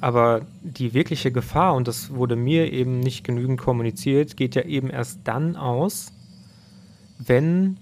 Aber 0.00 0.46
die 0.62 0.94
wirkliche 0.94 1.30
Gefahr, 1.30 1.74
und 1.74 1.86
das 1.86 2.14
wurde 2.14 2.34
mir 2.34 2.72
eben 2.72 3.00
nicht 3.00 3.24
genügend 3.24 3.60
kommuniziert, 3.60 4.38
geht 4.38 4.54
ja 4.54 4.62
eben 4.62 4.88
erst 4.88 5.20
dann 5.24 5.56
aus, 5.56 6.14
wenn 7.18 7.76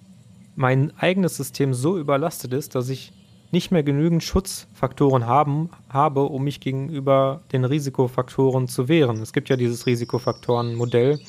mein 0.56 0.92
eigenes 0.98 1.36
System 1.36 1.72
so 1.72 1.96
überlastet 1.96 2.52
ist, 2.52 2.74
dass 2.74 2.88
ich 2.88 3.12
nicht 3.52 3.70
mehr 3.70 3.84
genügend 3.84 4.24
Schutzfaktoren 4.24 5.26
haben, 5.28 5.70
habe, 5.88 6.24
um 6.24 6.42
mich 6.42 6.58
gegenüber 6.58 7.42
den 7.52 7.64
Risikofaktoren 7.64 8.66
zu 8.66 8.88
wehren. 8.88 9.22
Es 9.22 9.32
gibt 9.32 9.48
ja 9.50 9.56
dieses 9.56 9.86
Risikofaktorenmodell 9.86 11.20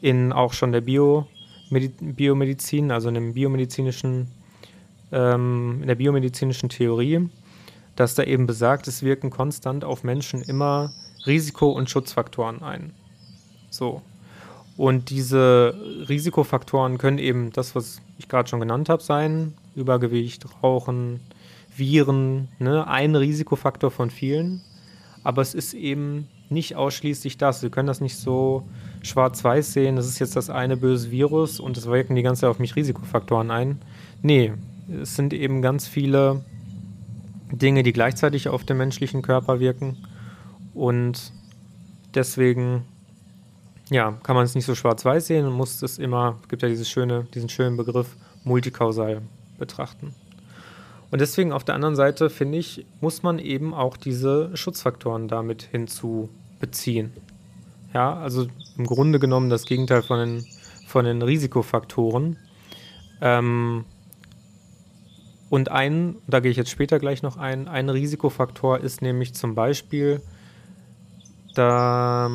in 0.00 0.32
auch 0.32 0.52
schon 0.52 0.70
der 0.70 0.82
Bio, 0.82 1.26
Biomedizin, 1.72 2.90
also 2.90 3.08
in, 3.08 3.14
dem 3.14 3.34
biomedizinischen, 3.34 4.28
ähm, 5.10 5.78
in 5.80 5.88
der 5.88 5.94
biomedizinischen 5.94 6.68
Theorie, 6.68 7.28
dass 7.96 8.14
da 8.14 8.22
eben 8.24 8.46
besagt, 8.46 8.88
es 8.88 9.02
wirken 9.02 9.30
konstant 9.30 9.84
auf 9.84 10.04
Menschen 10.04 10.42
immer 10.42 10.92
Risiko- 11.26 11.72
und 11.72 11.90
Schutzfaktoren 11.90 12.62
ein. 12.62 12.92
So. 13.70 14.02
Und 14.76 15.10
diese 15.10 15.74
Risikofaktoren 16.08 16.98
können 16.98 17.18
eben 17.18 17.52
das, 17.52 17.74
was 17.74 18.00
ich 18.18 18.28
gerade 18.28 18.48
schon 18.48 18.60
genannt 18.60 18.88
habe, 18.88 19.02
sein. 19.02 19.54
Übergewicht, 19.76 20.46
Rauchen, 20.62 21.20
Viren, 21.76 22.48
ne? 22.58 22.86
ein 22.86 23.14
Risikofaktor 23.14 23.90
von 23.90 24.10
vielen. 24.10 24.62
Aber 25.24 25.42
es 25.42 25.54
ist 25.54 25.74
eben 25.74 26.28
nicht 26.52 26.76
ausschließlich 26.76 27.38
das. 27.38 27.62
Wir 27.62 27.70
können 27.70 27.86
das 27.86 28.00
nicht 28.00 28.16
so 28.16 28.68
schwarz-weiß 29.02 29.72
sehen, 29.72 29.96
das 29.96 30.06
ist 30.06 30.18
jetzt 30.18 30.36
das 30.36 30.50
eine 30.50 30.76
böse 30.76 31.10
Virus 31.10 31.60
und 31.60 31.76
es 31.76 31.86
wirken 31.86 32.14
die 32.14 32.22
ganze 32.22 32.42
Zeit 32.42 32.50
auf 32.50 32.58
mich 32.58 32.76
Risikofaktoren 32.76 33.50
ein. 33.50 33.78
Nee, 34.22 34.52
es 35.00 35.16
sind 35.16 35.32
eben 35.32 35.62
ganz 35.62 35.86
viele 35.86 36.44
Dinge, 37.50 37.82
die 37.82 37.92
gleichzeitig 37.92 38.48
auf 38.48 38.64
den 38.64 38.76
menschlichen 38.76 39.22
Körper 39.22 39.60
wirken. 39.60 39.96
Und 40.74 41.32
deswegen 42.14 42.84
ja, 43.90 44.18
kann 44.22 44.36
man 44.36 44.44
es 44.44 44.54
nicht 44.54 44.64
so 44.64 44.74
schwarz-weiß 44.74 45.26
sehen 45.26 45.46
und 45.46 45.52
muss 45.52 45.82
es 45.82 45.98
immer, 45.98 46.38
es 46.42 46.48
gibt 46.48 46.62
ja 46.62 46.68
dieses 46.68 46.88
schöne, 46.88 47.26
diesen 47.34 47.48
schönen 47.48 47.76
Begriff 47.76 48.16
multikausal 48.44 49.22
betrachten. 49.58 50.14
Und 51.10 51.20
deswegen 51.20 51.52
auf 51.52 51.62
der 51.62 51.74
anderen 51.74 51.94
Seite, 51.94 52.30
finde 52.30 52.56
ich, 52.56 52.86
muss 53.02 53.22
man 53.22 53.38
eben 53.38 53.74
auch 53.74 53.98
diese 53.98 54.56
Schutzfaktoren 54.56 55.28
damit 55.28 55.64
hinzubeziehen. 56.62 57.12
Ja, 57.92 58.14
also 58.14 58.46
im 58.78 58.86
Grunde 58.86 59.18
genommen 59.18 59.50
das 59.50 59.66
Gegenteil 59.66 60.02
von 60.02 60.18
den, 60.18 60.46
von 60.86 61.04
den 61.04 61.20
Risikofaktoren. 61.20 62.36
Ähm, 63.20 63.84
und 65.50 65.70
ein, 65.70 66.16
da 66.26 66.40
gehe 66.40 66.50
ich 66.50 66.56
jetzt 66.56 66.70
später 66.70 66.98
gleich 66.98 67.22
noch 67.22 67.36
ein, 67.36 67.68
ein 67.68 67.90
Risikofaktor 67.90 68.78
ist 68.78 69.02
nämlich 69.02 69.34
zum 69.34 69.54
Beispiel, 69.54 70.22
da, 71.54 72.30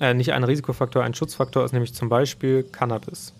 äh, 0.00 0.14
nicht 0.14 0.32
ein 0.32 0.42
Risikofaktor, 0.42 1.04
ein 1.04 1.14
Schutzfaktor 1.14 1.64
ist 1.64 1.72
nämlich 1.72 1.94
zum 1.94 2.08
Beispiel 2.08 2.64
Cannabis. 2.64 3.32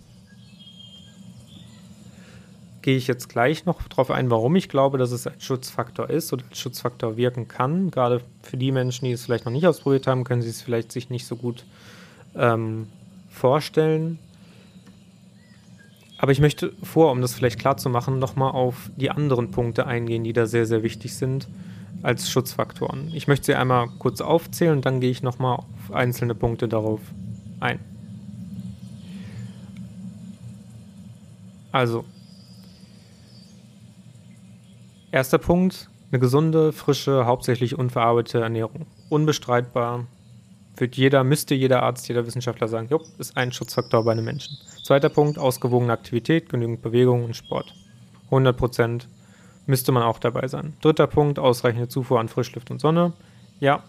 Gehe 2.84 2.98
ich 2.98 3.06
jetzt 3.06 3.30
gleich 3.30 3.64
noch 3.64 3.82
darauf 3.88 4.10
ein, 4.10 4.28
warum 4.28 4.56
ich 4.56 4.68
glaube, 4.68 4.98
dass 4.98 5.10
es 5.10 5.26
ein 5.26 5.40
Schutzfaktor 5.40 6.10
ist 6.10 6.34
oder 6.34 6.44
als 6.50 6.60
Schutzfaktor 6.60 7.16
wirken 7.16 7.48
kann. 7.48 7.90
Gerade 7.90 8.20
für 8.42 8.58
die 8.58 8.72
Menschen, 8.72 9.06
die 9.06 9.12
es 9.12 9.24
vielleicht 9.24 9.46
noch 9.46 9.52
nicht 9.52 9.66
ausprobiert 9.66 10.06
haben, 10.06 10.22
können 10.22 10.42
sie 10.42 10.50
es 10.50 10.60
vielleicht 10.60 10.92
sich 10.92 11.08
nicht 11.08 11.26
so 11.26 11.34
gut 11.34 11.64
ähm, 12.36 12.88
vorstellen. 13.30 14.18
Aber 16.18 16.30
ich 16.30 16.40
möchte 16.40 16.74
vor, 16.82 17.10
um 17.10 17.22
das 17.22 17.32
vielleicht 17.32 17.58
klar 17.58 17.78
zu 17.78 17.88
machen, 17.88 18.18
nochmal 18.18 18.50
auf 18.50 18.90
die 18.98 19.10
anderen 19.10 19.50
Punkte 19.50 19.86
eingehen, 19.86 20.22
die 20.22 20.34
da 20.34 20.44
sehr, 20.44 20.66
sehr 20.66 20.82
wichtig 20.82 21.14
sind 21.14 21.48
als 22.02 22.28
Schutzfaktoren. 22.28 23.10
Ich 23.14 23.28
möchte 23.28 23.46
sie 23.46 23.54
einmal 23.54 23.88
kurz 23.98 24.20
aufzählen 24.20 24.76
und 24.76 24.84
dann 24.84 25.00
gehe 25.00 25.10
ich 25.10 25.22
nochmal 25.22 25.56
auf 25.56 25.94
einzelne 25.94 26.34
Punkte 26.34 26.68
darauf 26.68 27.00
ein. 27.60 27.78
Erster 35.14 35.38
Punkt, 35.38 35.88
eine 36.10 36.18
gesunde, 36.18 36.72
frische, 36.72 37.24
hauptsächlich 37.24 37.78
unverarbeitete 37.78 38.40
Ernährung. 38.40 38.86
Unbestreitbar. 39.10 40.08
Wird 40.76 40.96
jeder, 40.96 41.22
müsste 41.22 41.54
jeder 41.54 41.84
Arzt, 41.84 42.08
jeder 42.08 42.26
Wissenschaftler 42.26 42.66
sagen, 42.66 42.88
jo, 42.90 43.00
ist 43.18 43.36
ein 43.36 43.52
Schutzfaktor 43.52 44.04
bei 44.04 44.10
einem 44.10 44.24
Menschen. 44.24 44.58
Zweiter 44.82 45.10
Punkt, 45.10 45.38
ausgewogene 45.38 45.92
Aktivität, 45.92 46.48
genügend 46.48 46.82
Bewegung 46.82 47.22
und 47.22 47.36
Sport. 47.36 47.76
100 48.24 48.56
Prozent 48.56 49.08
müsste 49.66 49.92
man 49.92 50.02
auch 50.02 50.18
dabei 50.18 50.48
sein. 50.48 50.72
Dritter 50.80 51.06
Punkt, 51.06 51.38
ausreichende 51.38 51.86
Zufuhr 51.86 52.18
an 52.18 52.28
Frischluft 52.28 52.72
und 52.72 52.80
Sonne. 52.80 53.12
Ja. 53.60 53.84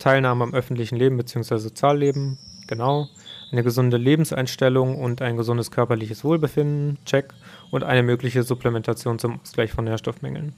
Teilnahme 0.00 0.42
am 0.42 0.54
öffentlichen 0.54 0.96
Leben 0.96 1.16
bzw. 1.16 1.58
Sozialleben. 1.58 2.36
Genau. 2.66 3.06
Eine 3.54 3.62
gesunde 3.62 3.98
Lebenseinstellung 3.98 4.98
und 4.98 5.22
ein 5.22 5.36
gesundes 5.36 5.70
körperliches 5.70 6.24
Wohlbefinden. 6.24 6.98
Check. 7.04 7.32
Und 7.70 7.84
eine 7.84 8.02
mögliche 8.02 8.42
Supplementation 8.42 9.20
zum 9.20 9.38
Ausgleich 9.40 9.70
von 9.70 9.84
Nährstoffmängeln. 9.84 10.54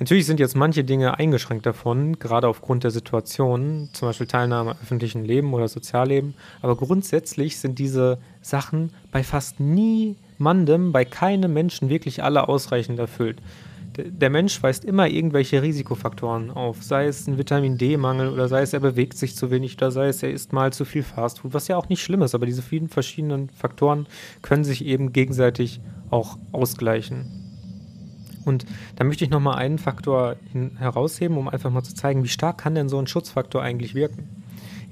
Natürlich 0.00 0.26
sind 0.26 0.40
jetzt 0.40 0.56
manche 0.56 0.82
Dinge 0.82 1.16
eingeschränkt 1.16 1.64
davon, 1.64 2.18
gerade 2.18 2.48
aufgrund 2.48 2.82
der 2.82 2.90
Situation, 2.90 3.88
zum 3.92 4.08
Beispiel 4.08 4.26
Teilnahme 4.26 4.72
am 4.72 4.76
öffentlichen 4.82 5.24
Leben 5.24 5.54
oder 5.54 5.68
Sozialleben. 5.68 6.34
Aber 6.60 6.74
grundsätzlich 6.74 7.58
sind 7.58 7.78
diese 7.78 8.18
Sachen 8.42 8.90
bei 9.12 9.22
fast 9.22 9.60
niemandem, 9.60 10.90
bei 10.90 11.04
keinem 11.04 11.52
Menschen 11.52 11.88
wirklich 11.88 12.24
alle 12.24 12.48
ausreichend 12.48 12.98
erfüllt. 12.98 13.40
Der 13.96 14.30
Mensch 14.30 14.60
weist 14.62 14.84
immer 14.84 15.08
irgendwelche 15.08 15.62
Risikofaktoren 15.62 16.50
auf, 16.50 16.82
sei 16.82 17.06
es 17.06 17.26
ein 17.26 17.38
Vitamin 17.38 17.78
D-Mangel 17.78 18.28
oder 18.28 18.48
sei 18.48 18.62
es 18.62 18.72
er 18.72 18.80
bewegt 18.80 19.16
sich 19.16 19.36
zu 19.36 19.50
wenig 19.50 19.76
oder 19.76 19.92
sei 19.92 20.08
es 20.08 20.22
er 20.22 20.32
isst 20.32 20.52
mal 20.52 20.72
zu 20.72 20.84
viel 20.84 21.04
Fastfood, 21.04 21.54
was 21.54 21.68
ja 21.68 21.76
auch 21.76 21.88
nicht 21.88 22.02
schlimm 22.02 22.22
ist, 22.22 22.34
aber 22.34 22.46
diese 22.46 22.62
vielen 22.62 22.88
verschiedenen 22.88 23.50
Faktoren 23.50 24.06
können 24.42 24.64
sich 24.64 24.84
eben 24.84 25.12
gegenseitig 25.12 25.80
auch 26.10 26.38
ausgleichen. 26.50 27.44
Und 28.44 28.66
da 28.96 29.04
möchte 29.04 29.24
ich 29.24 29.30
nochmal 29.30 29.58
einen 29.58 29.78
Faktor 29.78 30.36
herausheben, 30.76 31.38
um 31.38 31.48
einfach 31.48 31.70
mal 31.70 31.82
zu 31.82 31.94
zeigen, 31.94 32.24
wie 32.24 32.28
stark 32.28 32.58
kann 32.58 32.74
denn 32.74 32.88
so 32.88 32.98
ein 32.98 33.06
Schutzfaktor 33.06 33.62
eigentlich 33.62 33.94
wirken. 33.94 34.28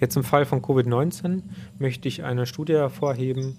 Jetzt 0.01 0.17
im 0.17 0.25
Fall 0.25 0.47
von 0.47 0.63
Covid-19 0.63 1.43
möchte 1.79 2.09
ich 2.09 2.25
eine 2.25 2.47
Studie 2.47 2.75
hervorheben, 2.75 3.59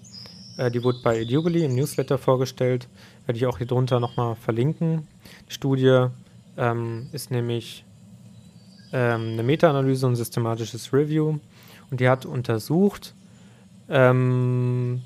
die 0.56 0.82
wurde 0.82 0.98
bei 1.02 1.20
Jubilee 1.20 1.64
im 1.64 1.74
Newsletter 1.74 2.18
vorgestellt, 2.18 2.88
werde 3.26 3.38
ich 3.38 3.46
auch 3.46 3.58
hier 3.58 3.66
drunter 3.66 4.00
nochmal 4.00 4.36
verlinken. 4.36 5.08
Die 5.48 5.52
Studie 5.52 6.06
ähm, 6.56 7.08
ist 7.12 7.30
nämlich 7.30 7.84
ähm, 8.92 9.32
eine 9.32 9.42
Meta-Analyse 9.42 10.06
und 10.06 10.16
systematisches 10.16 10.92
Review. 10.92 11.38
Und 11.90 12.00
die 12.00 12.08
hat 12.08 12.24
untersucht 12.24 13.14
ähm, 13.88 15.02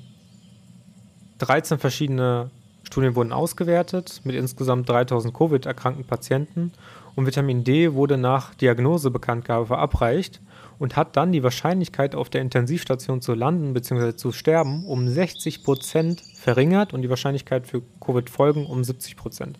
13 1.39 1.79
verschiedene 1.79 2.49
Studien 2.83 3.15
wurden 3.15 3.31
ausgewertet 3.31 4.21
mit 4.23 4.35
insgesamt 4.35 4.89
3000 4.89 5.33
Covid-erkrankten 5.33 6.05
Patienten. 6.05 6.71
Und 7.15 7.25
Vitamin 7.25 7.63
D 7.63 7.93
wurde 7.93 8.17
nach 8.17 8.55
Diagnosebekanntgabe 8.55 9.67
verabreicht 9.67 10.41
und 10.79 10.95
hat 10.95 11.15
dann 11.15 11.31
die 11.31 11.43
Wahrscheinlichkeit, 11.43 12.15
auf 12.15 12.29
der 12.29 12.41
Intensivstation 12.41 13.21
zu 13.21 13.33
landen 13.35 13.73
bzw. 13.73 14.15
zu 14.15 14.31
sterben, 14.31 14.85
um 14.85 15.07
60 15.07 15.63
Prozent 15.63 16.21
verringert 16.21 16.93
und 16.93 17.01
die 17.01 17.09
Wahrscheinlichkeit 17.09 17.67
für 17.67 17.83
Covid-Folgen 17.99 18.65
um 18.65 18.83
70 18.83 19.17
Prozent. 19.17 19.59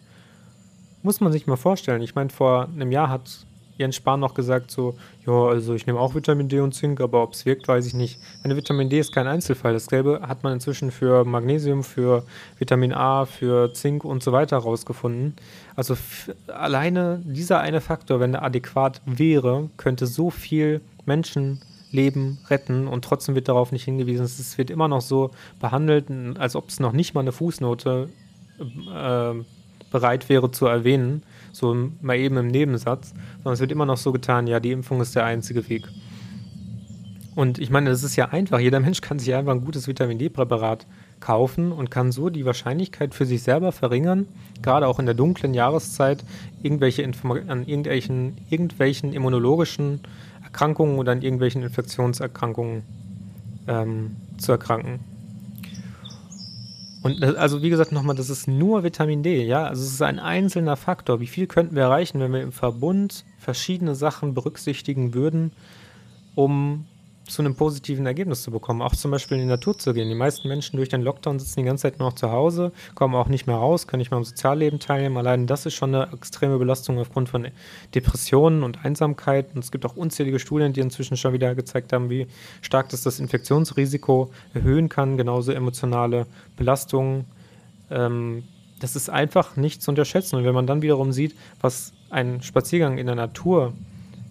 Muss 1.03 1.19
man 1.21 1.31
sich 1.31 1.45
mal 1.45 1.57
vorstellen. 1.57 2.01
Ich 2.01 2.15
meine, 2.15 2.29
vor 2.29 2.67
einem 2.67 2.91
Jahr 2.91 3.09
hat 3.09 3.45
Jens 3.79 3.95
Spahn 3.95 4.19
noch 4.19 4.33
gesagt, 4.33 4.71
so, 4.71 4.97
ja, 5.25 5.31
also 5.31 5.73
ich 5.73 5.87
nehme 5.87 5.99
auch 5.99 6.13
Vitamin 6.13 6.49
D 6.49 6.59
und 6.59 6.73
Zink, 6.73 6.99
aber 6.99 7.23
ob 7.23 7.33
es 7.33 7.45
wirkt, 7.45 7.65
weiß 7.65 7.85
ich 7.85 7.93
nicht. 7.93 8.19
Eine 8.43 8.57
Vitamin 8.57 8.89
D 8.89 8.99
ist 8.99 9.13
kein 9.13 9.25
Einzelfall. 9.25 9.71
Dasselbe 9.71 10.19
hat 10.21 10.43
man 10.43 10.51
inzwischen 10.51 10.91
für 10.91 11.23
Magnesium, 11.23 11.83
für 11.83 12.25
Vitamin 12.57 12.93
A, 12.93 13.25
für 13.25 13.73
Zink 13.73 14.03
und 14.03 14.21
so 14.21 14.33
weiter 14.33 14.57
rausgefunden. 14.57 15.37
Also 15.77 15.95
alleine 16.47 17.21
dieser 17.23 17.61
eine 17.61 17.79
Faktor, 17.79 18.19
wenn 18.19 18.33
er 18.33 18.43
adäquat 18.43 19.01
wäre, 19.05 19.69
könnte 19.77 20.07
so 20.07 20.29
viel 20.29 20.81
Menschenleben 21.05 22.39
retten 22.49 22.87
und 22.87 23.05
trotzdem 23.05 23.35
wird 23.35 23.47
darauf 23.47 23.71
nicht 23.71 23.83
hingewiesen. 23.83 24.25
Es 24.25 24.57
wird 24.57 24.69
immer 24.69 24.87
noch 24.87 25.01
so 25.01 25.31
behandelt, 25.59 26.07
als 26.37 26.55
ob 26.55 26.69
es 26.69 26.79
noch 26.79 26.93
nicht 26.93 27.13
mal 27.13 27.21
eine 27.21 27.31
Fußnote 27.31 28.09
äh, 28.59 29.33
bereit 29.91 30.29
wäre 30.29 30.51
zu 30.51 30.65
erwähnen 30.65 31.23
so 31.51 31.75
mal 32.01 32.17
eben 32.17 32.37
im 32.37 32.47
Nebensatz, 32.47 33.13
sondern 33.37 33.53
es 33.53 33.59
wird 33.59 33.71
immer 33.71 33.85
noch 33.85 33.97
so 33.97 34.11
getan, 34.11 34.47
ja, 34.47 34.59
die 34.59 34.71
Impfung 34.71 35.01
ist 35.01 35.15
der 35.15 35.25
einzige 35.25 35.69
Weg. 35.69 35.87
Und 37.35 37.59
ich 37.59 37.69
meine, 37.69 37.89
das 37.89 38.03
ist 38.03 38.15
ja 38.15 38.29
einfach. 38.29 38.59
Jeder 38.59 38.79
Mensch 38.79 39.01
kann 39.01 39.19
sich 39.19 39.33
einfach 39.33 39.53
ein 39.53 39.63
gutes 39.63 39.87
Vitamin 39.87 40.17
D-Präparat 40.17 40.85
kaufen 41.19 41.71
und 41.71 41.91
kann 41.91 42.11
so 42.11 42.29
die 42.29 42.45
Wahrscheinlichkeit 42.45 43.13
für 43.13 43.25
sich 43.25 43.43
selber 43.43 43.71
verringern, 43.71 44.27
gerade 44.61 44.87
auch 44.87 44.99
in 44.99 45.05
der 45.05 45.15
dunklen 45.15 45.53
Jahreszeit, 45.53 46.23
irgendwelche 46.63 47.03
an 47.03 47.65
irgendwelchen, 47.65 48.37
irgendwelchen 48.49 49.13
immunologischen 49.13 50.01
Erkrankungen 50.49 50.97
oder 50.97 51.11
an 51.11 51.21
irgendwelchen 51.21 51.61
Infektionserkrankungen 51.63 52.83
ähm, 53.67 54.15
zu 54.37 54.51
erkranken. 54.51 54.99
Und 57.01 57.21
das, 57.21 57.35
also 57.35 57.61
wie 57.61 57.69
gesagt 57.69 57.91
nochmal, 57.91 58.15
das 58.15 58.29
ist 58.29 58.47
nur 58.47 58.83
Vitamin 58.83 59.23
D, 59.23 59.45
ja. 59.45 59.65
Also 59.65 59.83
es 59.83 59.93
ist 59.93 60.01
ein 60.01 60.19
einzelner 60.19 60.75
Faktor. 60.75 61.19
Wie 61.19 61.27
viel 61.27 61.47
könnten 61.47 61.75
wir 61.75 61.83
erreichen, 61.83 62.19
wenn 62.19 62.33
wir 62.33 62.41
im 62.41 62.51
Verbund 62.51 63.23
verschiedene 63.37 63.95
Sachen 63.95 64.33
berücksichtigen 64.33 65.13
würden, 65.13 65.51
um 66.35 66.85
zu 67.29 67.41
einem 67.41 67.55
positiven 67.55 68.05
Ergebnis 68.05 68.43
zu 68.43 68.51
bekommen. 68.51 68.81
Auch 68.81 68.95
zum 68.95 69.11
Beispiel 69.11 69.37
in 69.37 69.43
die 69.43 69.49
Natur 69.49 69.77
zu 69.77 69.93
gehen. 69.93 70.09
Die 70.09 70.15
meisten 70.15 70.47
Menschen 70.47 70.77
durch 70.77 70.89
den 70.89 71.01
Lockdown 71.01 71.39
sitzen 71.39 71.61
die 71.61 71.65
ganze 71.65 71.83
Zeit 71.83 71.99
nur 71.99 72.09
noch 72.09 72.15
zu 72.15 72.31
Hause, 72.31 72.71
kommen 72.95 73.15
auch 73.15 73.27
nicht 73.27 73.47
mehr 73.47 73.55
raus, 73.55 73.87
können 73.87 73.99
nicht 73.99 74.11
mehr 74.11 74.17
am 74.17 74.23
Sozialleben 74.23 74.79
teilnehmen. 74.79 75.17
Allein 75.17 75.47
das 75.47 75.65
ist 75.65 75.75
schon 75.75 75.95
eine 75.95 76.11
extreme 76.13 76.57
Belastung 76.57 76.99
aufgrund 76.99 77.29
von 77.29 77.47
Depressionen 77.95 78.63
und 78.63 78.83
Einsamkeit. 78.83 79.47
Und 79.53 79.63
es 79.63 79.71
gibt 79.71 79.85
auch 79.85 79.95
unzählige 79.95 80.39
Studien, 80.39 80.73
die 80.73 80.81
inzwischen 80.81 81.17
schon 81.17 81.33
wieder 81.33 81.55
gezeigt 81.55 81.93
haben, 81.93 82.09
wie 82.09 82.27
stark 82.61 82.89
das 82.89 83.03
das 83.03 83.19
Infektionsrisiko 83.19 84.31
erhöhen 84.53 84.89
kann, 84.89 85.17
genauso 85.17 85.51
emotionale 85.51 86.25
Belastungen. 86.57 87.25
Ähm, 87.89 88.43
das 88.79 88.95
ist 88.95 89.09
einfach 89.09 89.55
nicht 89.55 89.81
zu 89.81 89.91
unterschätzen. 89.91 90.37
Und 90.37 90.45
wenn 90.45 90.53
man 90.53 90.67
dann 90.67 90.81
wiederum 90.81 91.11
sieht, 91.11 91.35
was 91.61 91.93
ein 92.09 92.41
Spaziergang 92.41 92.97
in 92.97 93.05
der 93.05 93.15
Natur 93.15 93.73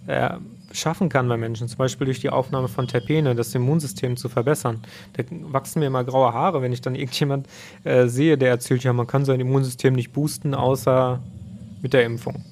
äh, 0.06 0.30
schaffen 0.72 1.08
kann 1.08 1.28
bei 1.28 1.36
Menschen, 1.36 1.68
zum 1.68 1.78
Beispiel 1.78 2.04
durch 2.04 2.20
die 2.20 2.30
Aufnahme 2.30 2.68
von 2.68 2.86
Terpene, 2.86 3.34
das 3.34 3.54
Immunsystem 3.54 4.16
zu 4.16 4.28
verbessern. 4.28 4.82
Da 5.14 5.24
wachsen 5.52 5.80
mir 5.80 5.86
immer 5.86 6.04
graue 6.04 6.32
Haare, 6.32 6.62
wenn 6.62 6.72
ich 6.72 6.80
dann 6.80 6.94
irgendjemand 6.94 7.46
äh, 7.84 8.06
sehe, 8.06 8.36
der 8.36 8.50
erzählt, 8.50 8.84
ja, 8.84 8.92
man 8.92 9.06
kann 9.06 9.24
sein 9.24 9.40
Immunsystem 9.40 9.94
nicht 9.94 10.12
boosten, 10.12 10.54
außer 10.54 11.20
mit 11.82 11.92
der 11.92 12.04
Impfung. 12.04 12.44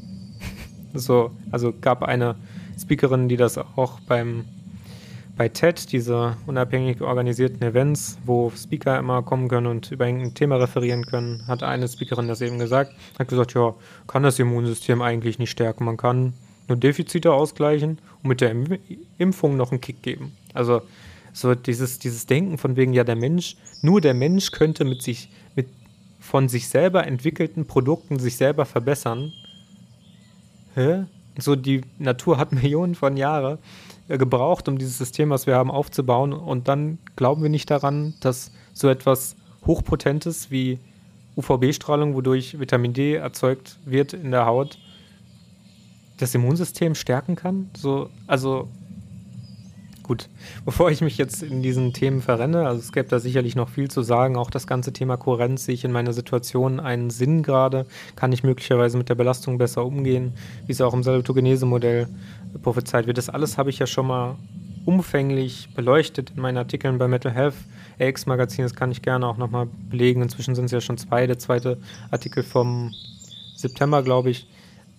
so, 0.94 1.30
also 1.50 1.72
gab 1.80 2.02
eine 2.02 2.36
Speakerin, 2.78 3.28
die 3.28 3.36
das 3.36 3.58
auch 3.58 4.00
beim 4.00 4.44
bei 5.36 5.50
TED, 5.50 5.92
diese 5.92 6.34
unabhängig 6.46 7.02
organisierten 7.02 7.60
Events, 7.62 8.18
wo 8.24 8.50
Speaker 8.56 8.98
immer 8.98 9.22
kommen 9.22 9.48
können 9.48 9.66
und 9.66 9.90
über 9.90 10.06
ein 10.06 10.32
Thema 10.32 10.56
referieren 10.56 11.04
können, 11.04 11.46
hat 11.46 11.62
eine 11.62 11.86
Speakerin 11.88 12.26
das 12.26 12.40
eben 12.40 12.58
gesagt, 12.58 12.94
hat 13.18 13.28
gesagt, 13.28 13.52
ja, 13.52 13.74
kann 14.06 14.22
das 14.22 14.38
Immunsystem 14.38 15.02
eigentlich 15.02 15.38
nicht 15.38 15.50
stärken. 15.50 15.84
Man 15.84 15.98
kann 15.98 16.32
nur 16.68 16.76
Defizite 16.76 17.32
ausgleichen 17.32 17.98
und 18.22 18.28
mit 18.28 18.40
der 18.40 18.54
Impfung 19.18 19.56
noch 19.56 19.70
einen 19.70 19.80
Kick 19.80 20.02
geben. 20.02 20.32
Also 20.54 20.82
so 21.32 21.54
dieses, 21.54 21.98
dieses 21.98 22.26
Denken 22.26 22.58
von 22.58 22.76
wegen, 22.76 22.92
ja, 22.92 23.04
der 23.04 23.16
Mensch, 23.16 23.56
nur 23.82 24.00
der 24.00 24.14
Mensch 24.14 24.52
könnte 24.52 24.84
mit 24.84 25.02
sich, 25.02 25.28
mit 25.54 25.68
von 26.18 26.48
sich 26.48 26.68
selber 26.68 27.06
entwickelten 27.06 27.66
Produkten 27.66 28.18
sich 28.18 28.36
selber 28.36 28.64
verbessern. 28.64 29.32
Hä? 30.74 31.04
So, 31.38 31.54
die 31.54 31.82
Natur 31.98 32.38
hat 32.38 32.52
Millionen 32.62 32.94
von 32.94 33.16
Jahren 33.16 33.58
äh, 34.08 34.18
gebraucht, 34.18 34.68
um 34.68 34.78
dieses 34.78 34.98
System, 34.98 35.30
was 35.30 35.46
wir 35.46 35.56
haben, 35.56 35.70
aufzubauen. 35.70 36.32
Und 36.32 36.68
dann 36.68 36.98
glauben 37.16 37.42
wir 37.42 37.50
nicht 37.50 37.70
daran, 37.70 38.14
dass 38.20 38.50
so 38.72 38.88
etwas 38.88 39.36
Hochpotentes 39.66 40.50
wie 40.50 40.78
UVB-Strahlung, 41.36 42.14
wodurch 42.14 42.58
Vitamin 42.58 42.94
D 42.94 43.14
erzeugt 43.14 43.78
wird 43.84 44.14
in 44.14 44.30
der 44.30 44.46
Haut, 44.46 44.78
das 46.18 46.34
Immunsystem 46.34 46.94
stärken 46.94 47.36
kann. 47.36 47.70
So, 47.76 48.10
also 48.26 48.68
gut, 50.02 50.28
bevor 50.64 50.90
ich 50.90 51.00
mich 51.00 51.18
jetzt 51.18 51.42
in 51.42 51.62
diesen 51.62 51.92
Themen 51.92 52.22
verrenne, 52.22 52.66
also 52.66 52.80
es 52.80 52.92
gäbe 52.92 53.08
da 53.08 53.18
sicherlich 53.18 53.56
noch 53.56 53.68
viel 53.68 53.90
zu 53.90 54.02
sagen, 54.02 54.36
auch 54.36 54.50
das 54.50 54.66
ganze 54.66 54.92
Thema 54.92 55.16
Kohärenz 55.16 55.64
sehe 55.64 55.74
ich 55.74 55.84
in 55.84 55.92
meiner 55.92 56.12
Situation 56.12 56.78
einen 56.78 57.10
Sinn 57.10 57.42
gerade, 57.42 57.86
kann 58.14 58.32
ich 58.32 58.44
möglicherweise 58.44 58.96
mit 58.98 59.08
der 59.08 59.16
Belastung 59.16 59.58
besser 59.58 59.84
umgehen, 59.84 60.32
wie 60.66 60.72
es 60.72 60.80
auch 60.80 60.94
im 60.94 61.02
Salutogenese-Modell 61.02 62.06
prophezeit 62.62 63.06
wird. 63.06 63.18
Das 63.18 63.28
alles 63.28 63.58
habe 63.58 63.70
ich 63.70 63.78
ja 63.78 63.86
schon 63.86 64.06
mal 64.06 64.36
umfänglich 64.84 65.68
beleuchtet 65.74 66.30
in 66.36 66.40
meinen 66.40 66.58
Artikeln 66.58 66.98
bei 66.98 67.08
Mental 67.08 67.32
Health 67.32 67.56
AX 67.98 68.26
Magazin, 68.26 68.64
das 68.64 68.74
kann 68.74 68.92
ich 68.92 69.02
gerne 69.02 69.26
auch 69.26 69.36
nochmal 69.36 69.66
belegen. 69.90 70.22
Inzwischen 70.22 70.54
sind 70.54 70.66
es 70.66 70.70
ja 70.70 70.80
schon 70.80 70.98
zwei, 70.98 71.26
der 71.26 71.38
zweite 71.38 71.78
Artikel 72.10 72.42
vom 72.42 72.92
September, 73.56 74.02
glaube 74.02 74.30
ich. 74.30 74.46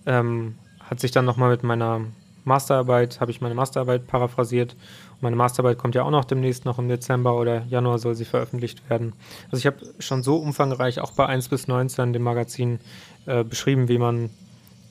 Ähm, 0.04 0.56
hat 0.90 1.00
sich 1.00 1.10
dann 1.10 1.24
nochmal 1.24 1.50
mit 1.50 1.62
meiner 1.62 2.02
Masterarbeit, 2.44 3.20
habe 3.20 3.30
ich 3.30 3.40
meine 3.40 3.54
Masterarbeit 3.54 4.06
paraphrasiert. 4.06 4.72
Und 5.12 5.22
meine 5.22 5.36
Masterarbeit 5.36 5.78
kommt 5.78 5.94
ja 5.94 6.02
auch 6.02 6.10
noch 6.10 6.24
demnächst, 6.24 6.64
noch 6.64 6.78
im 6.78 6.88
Dezember 6.88 7.38
oder 7.38 7.64
Januar 7.66 7.98
soll 7.98 8.14
sie 8.14 8.24
veröffentlicht 8.24 8.88
werden. 8.90 9.12
Also 9.46 9.58
ich 9.58 9.66
habe 9.66 9.78
schon 10.00 10.22
so 10.22 10.36
umfangreich 10.36 11.00
auch 11.00 11.12
bei 11.12 11.26
1 11.26 11.48
bis 11.48 11.68
19 11.68 12.12
dem 12.12 12.22
Magazin 12.22 12.80
äh, 13.26 13.44
beschrieben, 13.44 13.88
wie 13.88 13.98
man 13.98 14.30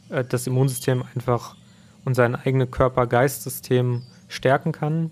äh, 0.10 0.24
das 0.24 0.48
Immunsystem 0.48 1.04
einfach 1.16 1.56
und 2.06 2.14
sein 2.14 2.36
eigenes 2.36 2.72
Körper-Geist-System 2.72 4.04
stärken 4.30 4.72
kann. 4.72 5.12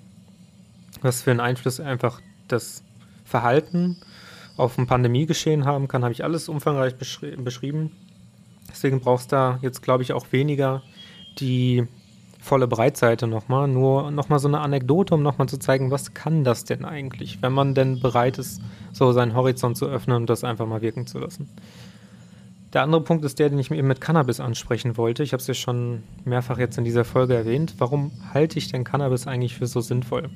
Was 1.02 1.24
für 1.24 1.32
einen 1.32 1.42
Einfluss 1.42 1.80
einfach 1.80 2.22
das 2.48 2.84
Verhalten 3.26 3.98
auf 4.56 4.78
ein 4.78 4.88
Pandemiegeschehen 4.88 5.66
haben 5.66 5.88
kann, 5.88 6.04
habe 6.04 6.14
ich 6.14 6.24
alles 6.24 6.48
umfangreich 6.48 6.96
beschri 6.96 7.36
beschrieben. 7.36 7.92
Deswegen 8.70 9.00
brauchst 9.00 9.32
du 9.32 9.36
da 9.36 9.60
jetzt, 9.62 9.82
glaube 9.82 10.04
ich, 10.04 10.14
auch 10.14 10.28
weniger 10.32 10.82
die 11.40 11.88
volle 12.40 12.68
Breitseite 12.68 13.28
nochmal. 13.28 13.68
Nur 13.68 14.12
nochmal 14.12 14.40
so 14.40 14.48
eine 14.48 14.60
Anekdote, 14.60 15.16
um 15.16 15.24
nochmal 15.24 15.50
zu 15.50 15.58
zeigen, 15.58 15.92
was 15.92 16.14
kann 16.14 16.44
das 16.44 16.64
denn 16.64 16.86
eigentlich, 16.86 17.42
wenn 17.42 17.54
man 17.54 17.74
denn 17.74 18.00
bereit 18.00 18.38
ist, 18.38 18.62
so 18.94 19.12
seinen 19.12 19.36
Horizont 19.36 19.78
zu 19.78 19.88
öffnen 19.88 20.18
und 20.18 20.30
das 20.30 20.44
einfach 20.44 20.68
mal 20.68 20.82
wirken 20.82 21.08
zu 21.08 21.20
lassen. 21.20 21.50
Der 22.74 22.84
andere 22.84 23.02
Punkt 23.02 23.24
ist 23.24 23.40
der, 23.40 23.50
den 23.50 23.58
ich 23.58 23.72
eben 23.72 23.88
mit 23.88 24.02
Cannabis 24.02 24.40
ansprechen 24.40 24.98
wollte. 24.98 25.24
Ich 25.24 25.34
habe 25.34 25.42
es 25.42 25.48
ja 25.48 25.54
schon 25.54 26.04
mehrfach 26.26 26.58
jetzt 26.58 26.78
in 26.78 26.84
dieser 26.84 27.06
Folge 27.06 27.34
erwähnt. 27.34 27.76
Warum 27.78 28.12
halte 28.34 28.60
ich 28.60 28.70
denn 28.70 28.84
Cannabis 28.84 29.28
eigentlich 29.28 29.56
für 29.56 29.66
so 29.66 29.80
sinnvoll? 29.82 30.30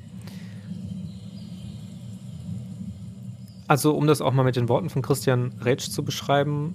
Also, 3.68 3.94
um 3.94 4.06
das 4.06 4.20
auch 4.20 4.32
mal 4.32 4.42
mit 4.42 4.56
den 4.56 4.68
Worten 4.68 4.90
von 4.90 5.02
Christian 5.02 5.52
Retsch 5.60 5.90
zu 5.90 6.02
beschreiben, 6.02 6.74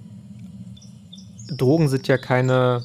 Drogen 1.48 1.88
sind 1.88 2.08
ja 2.08 2.18
keine 2.18 2.84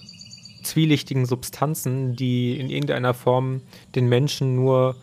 zwielichtigen 0.64 1.26
Substanzen, 1.26 2.16
die 2.16 2.60
in 2.60 2.70
irgendeiner 2.70 3.14
Form 3.14 3.62
den 3.96 4.08
Menschen 4.08 4.56
nur 4.56 4.96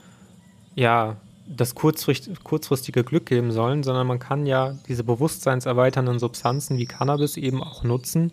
ja, 0.75 1.17
das 1.49 1.75
kurzfristige 1.75 3.05
Glück 3.05 3.27
geben 3.27 3.53
sollen, 3.53 3.83
sondern 3.83 4.07
man 4.07 4.19
kann 4.19 4.47
ja 4.47 4.77
diese 4.87 5.03
bewusstseinserweiternden 5.03 6.19
Substanzen 6.19 6.79
wie 6.79 6.87
Cannabis 6.87 7.37
eben 7.37 7.63
auch 7.63 7.85
nutzen, 7.85 8.31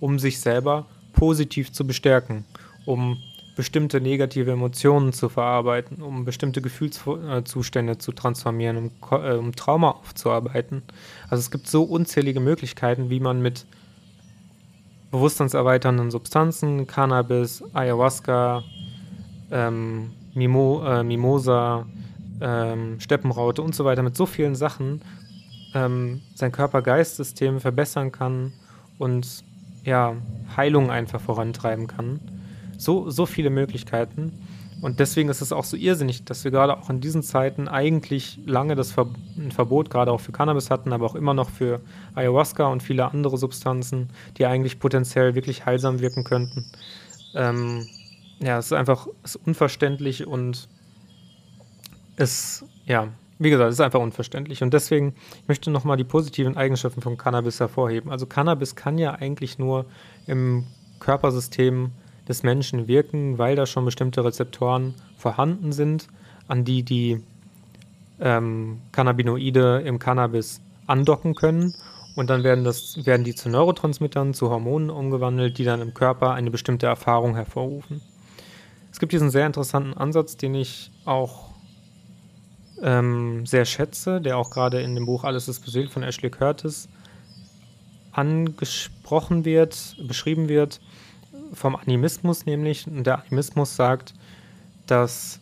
um 0.00 0.18
sich 0.18 0.40
selber 0.40 0.86
positiv 1.12 1.72
zu 1.72 1.86
bestärken, 1.86 2.44
um 2.84 3.18
bestimmte 3.56 4.00
negative 4.00 4.52
Emotionen 4.52 5.12
zu 5.12 5.28
verarbeiten, 5.28 6.00
um 6.00 6.24
bestimmte 6.24 6.62
Gefühlszustände 6.62 7.98
zu 7.98 8.12
transformieren, 8.12 8.76
um, 8.76 8.90
äh, 9.10 9.32
um 9.34 9.56
Trauma 9.56 9.90
aufzuarbeiten. 9.90 10.82
Also 11.28 11.40
es 11.40 11.50
gibt 11.50 11.66
so 11.66 11.82
unzählige 11.82 12.38
Möglichkeiten, 12.38 13.10
wie 13.10 13.18
man 13.18 13.42
mit 13.42 13.66
bewusstseinserweiternden 15.10 16.10
Substanzen, 16.10 16.86
Cannabis, 16.86 17.62
Ayahuasca, 17.72 18.62
ähm, 19.50 20.10
Mimo, 20.34 20.82
äh, 20.84 21.02
Mimosa, 21.02 21.86
ähm, 22.40 23.00
Steppenraute 23.00 23.62
und 23.62 23.74
so 23.74 23.84
weiter, 23.84 24.02
mit 24.02 24.16
so 24.16 24.26
vielen 24.26 24.54
Sachen 24.54 25.02
ähm, 25.74 26.20
sein 26.34 26.52
Körper-Geist-System 26.52 27.60
verbessern 27.60 28.12
kann 28.12 28.52
und 28.98 29.44
ja, 29.84 30.16
Heilung 30.56 30.90
einfach 30.90 31.20
vorantreiben 31.20 31.86
kann. 31.86 32.20
So, 32.76 33.10
so 33.10 33.26
viele 33.26 33.50
Möglichkeiten. 33.50 34.32
Und 34.80 35.00
deswegen 35.00 35.28
ist 35.28 35.40
es 35.40 35.52
auch 35.52 35.64
so 35.64 35.76
irrsinnig, 35.76 36.24
dass 36.24 36.44
wir 36.44 36.50
gerade 36.50 36.76
auch 36.78 36.88
in 36.88 37.00
diesen 37.00 37.22
Zeiten 37.22 37.66
eigentlich 37.66 38.38
lange 38.46 38.76
das 38.76 38.92
Ver 38.92 39.08
ein 39.36 39.50
Verbot 39.50 39.90
gerade 39.90 40.12
auch 40.12 40.20
für 40.20 40.30
Cannabis 40.30 40.70
hatten, 40.70 40.92
aber 40.92 41.04
auch 41.06 41.16
immer 41.16 41.34
noch 41.34 41.50
für 41.50 41.80
Ayahuasca 42.14 42.66
und 42.66 42.82
viele 42.82 43.10
andere 43.10 43.38
Substanzen, 43.38 44.10
die 44.36 44.46
eigentlich 44.46 44.78
potenziell 44.78 45.34
wirklich 45.34 45.66
heilsam 45.66 46.00
wirken 46.00 46.22
könnten. 46.22 46.66
Ähm, 47.34 47.86
ja, 48.40 48.58
es 48.58 48.66
ist 48.66 48.72
einfach 48.72 49.08
es 49.24 49.34
ist 49.34 49.46
unverständlich 49.46 50.26
und 50.26 50.68
es, 52.16 52.64
ja, 52.86 53.08
wie 53.40 53.50
gesagt, 53.50 53.68
es 53.68 53.76
ist 53.76 53.80
einfach 53.80 54.00
unverständlich. 54.00 54.62
Und 54.62 54.74
deswegen 54.74 55.14
ich 55.42 55.48
möchte 55.48 55.70
nochmal 55.72 55.96
die 55.96 56.04
positiven 56.04 56.56
Eigenschaften 56.56 57.00
von 57.00 57.16
Cannabis 57.16 57.58
hervorheben. 57.58 58.12
Also 58.12 58.26
Cannabis 58.26 58.76
kann 58.76 58.96
ja 58.98 59.14
eigentlich 59.14 59.58
nur 59.58 59.86
im 60.26 60.66
Körpersystem 61.00 61.90
des 62.28 62.42
Menschen 62.42 62.88
wirken, 62.88 63.38
weil 63.38 63.56
da 63.56 63.66
schon 63.66 63.84
bestimmte 63.84 64.24
Rezeptoren 64.24 64.94
vorhanden 65.16 65.72
sind, 65.72 66.08
an 66.46 66.64
die 66.64 66.82
die 66.82 67.22
ähm, 68.20 68.80
Cannabinoide 68.92 69.82
im 69.84 69.98
Cannabis 69.98 70.60
andocken 70.86 71.34
können. 71.34 71.74
Und 72.16 72.30
dann 72.30 72.42
werden, 72.42 72.64
das, 72.64 73.06
werden 73.06 73.24
die 73.24 73.34
zu 73.34 73.48
Neurotransmittern, 73.48 74.34
zu 74.34 74.50
Hormonen 74.50 74.90
umgewandelt, 74.90 75.56
die 75.58 75.64
dann 75.64 75.80
im 75.80 75.94
Körper 75.94 76.32
eine 76.32 76.50
bestimmte 76.50 76.86
Erfahrung 76.86 77.36
hervorrufen. 77.36 78.00
Es 78.90 78.98
gibt 78.98 79.12
diesen 79.12 79.30
sehr 79.30 79.46
interessanten 79.46 79.94
Ansatz, 79.94 80.36
den 80.36 80.54
ich 80.54 80.90
auch 81.04 81.50
ähm, 82.82 83.46
sehr 83.46 83.64
schätze, 83.64 84.20
der 84.20 84.36
auch 84.36 84.50
gerade 84.50 84.80
in 84.80 84.94
dem 84.94 85.06
Buch 85.06 85.24
Alles 85.24 85.48
ist 85.48 85.60
beseelt 85.60 85.90
von 85.90 86.02
Ashley 86.02 86.30
Curtis 86.30 86.88
angesprochen 88.12 89.44
wird, 89.44 89.96
beschrieben 90.08 90.48
wird, 90.48 90.80
vom 91.52 91.76
Animismus 91.76 92.46
nämlich. 92.46 92.86
Und 92.86 93.06
der 93.06 93.22
Animismus 93.22 93.76
sagt, 93.76 94.14
dass 94.86 95.40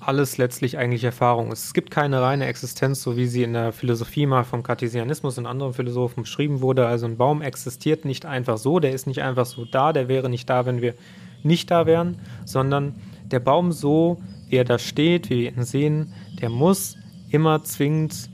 alles 0.00 0.36
letztlich 0.36 0.76
eigentlich 0.78 1.04
Erfahrung 1.04 1.50
ist. 1.50 1.64
Es 1.64 1.74
gibt 1.74 1.90
keine 1.90 2.20
reine 2.20 2.46
Existenz, 2.46 3.02
so 3.02 3.16
wie 3.16 3.26
sie 3.26 3.42
in 3.42 3.54
der 3.54 3.72
Philosophie 3.72 4.26
mal 4.26 4.44
vom 4.44 4.62
Cartesianismus 4.62 5.38
und 5.38 5.46
anderen 5.46 5.72
Philosophen 5.72 6.22
beschrieben 6.24 6.60
wurde. 6.60 6.86
Also 6.86 7.06
ein 7.06 7.16
Baum 7.16 7.42
existiert 7.42 8.04
nicht 8.04 8.26
einfach 8.26 8.58
so, 8.58 8.80
der 8.80 8.92
ist 8.92 9.06
nicht 9.06 9.22
einfach 9.22 9.46
so 9.46 9.64
da, 9.64 9.92
der 9.92 10.08
wäre 10.08 10.28
nicht 10.28 10.48
da, 10.50 10.66
wenn 10.66 10.82
wir 10.82 10.94
nicht 11.42 11.70
da 11.70 11.86
wären, 11.86 12.18
sondern 12.44 12.94
der 13.24 13.40
Baum 13.40 13.72
so, 13.72 14.20
wie 14.48 14.56
er 14.56 14.64
da 14.64 14.78
steht, 14.78 15.30
wie 15.30 15.40
wir 15.40 15.56
ihn 15.56 15.64
sehen, 15.64 16.12
der 16.40 16.50
muss 16.50 16.96
immer 17.30 17.64
zwingend 17.64 18.28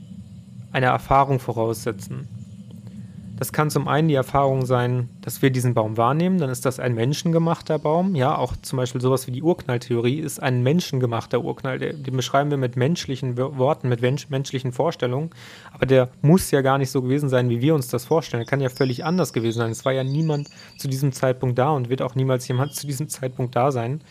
eine 0.71 0.87
Erfahrung 0.87 1.39
voraussetzen. 1.39 2.27
Das 3.41 3.51
kann 3.51 3.71
zum 3.71 3.87
einen 3.87 4.07
die 4.07 4.13
Erfahrung 4.13 4.67
sein, 4.67 5.09
dass 5.21 5.41
wir 5.41 5.49
diesen 5.49 5.73
Baum 5.73 5.97
wahrnehmen, 5.97 6.37
dann 6.37 6.51
ist 6.51 6.63
das 6.63 6.79
ein 6.79 6.93
menschengemachter 6.93 7.79
Baum. 7.79 8.13
Ja, 8.13 8.35
auch 8.35 8.55
zum 8.61 8.77
Beispiel 8.77 9.01
sowas 9.01 9.25
wie 9.25 9.31
die 9.31 9.41
Urknalltheorie 9.41 10.19
ist 10.19 10.39
ein 10.39 10.61
menschengemachter 10.61 11.43
Urknall. 11.43 11.79
Den 11.79 12.15
beschreiben 12.15 12.51
wir 12.51 12.59
mit 12.59 12.75
menschlichen 12.75 13.37
Worten, 13.37 13.89
mit 13.89 14.03
menschlichen 14.03 14.71
Vorstellungen. 14.71 15.31
Aber 15.73 15.87
der 15.87 16.09
muss 16.21 16.51
ja 16.51 16.61
gar 16.61 16.77
nicht 16.77 16.91
so 16.91 17.01
gewesen 17.01 17.29
sein, 17.29 17.49
wie 17.49 17.61
wir 17.61 17.73
uns 17.73 17.87
das 17.87 18.05
vorstellen. 18.05 18.43
Er 18.43 18.45
kann 18.45 18.61
ja 18.61 18.69
völlig 18.69 19.05
anders 19.05 19.33
gewesen 19.33 19.57
sein. 19.57 19.71
Es 19.71 19.85
war 19.85 19.91
ja 19.91 20.03
niemand 20.03 20.47
zu 20.77 20.87
diesem 20.87 21.11
Zeitpunkt 21.11 21.57
da 21.57 21.71
und 21.71 21.89
wird 21.89 22.03
auch 22.03 22.13
niemals 22.13 22.47
jemand 22.47 22.75
zu 22.75 22.85
diesem 22.85 23.09
Zeitpunkt 23.09 23.55
da 23.55 23.71
sein. 23.71 24.01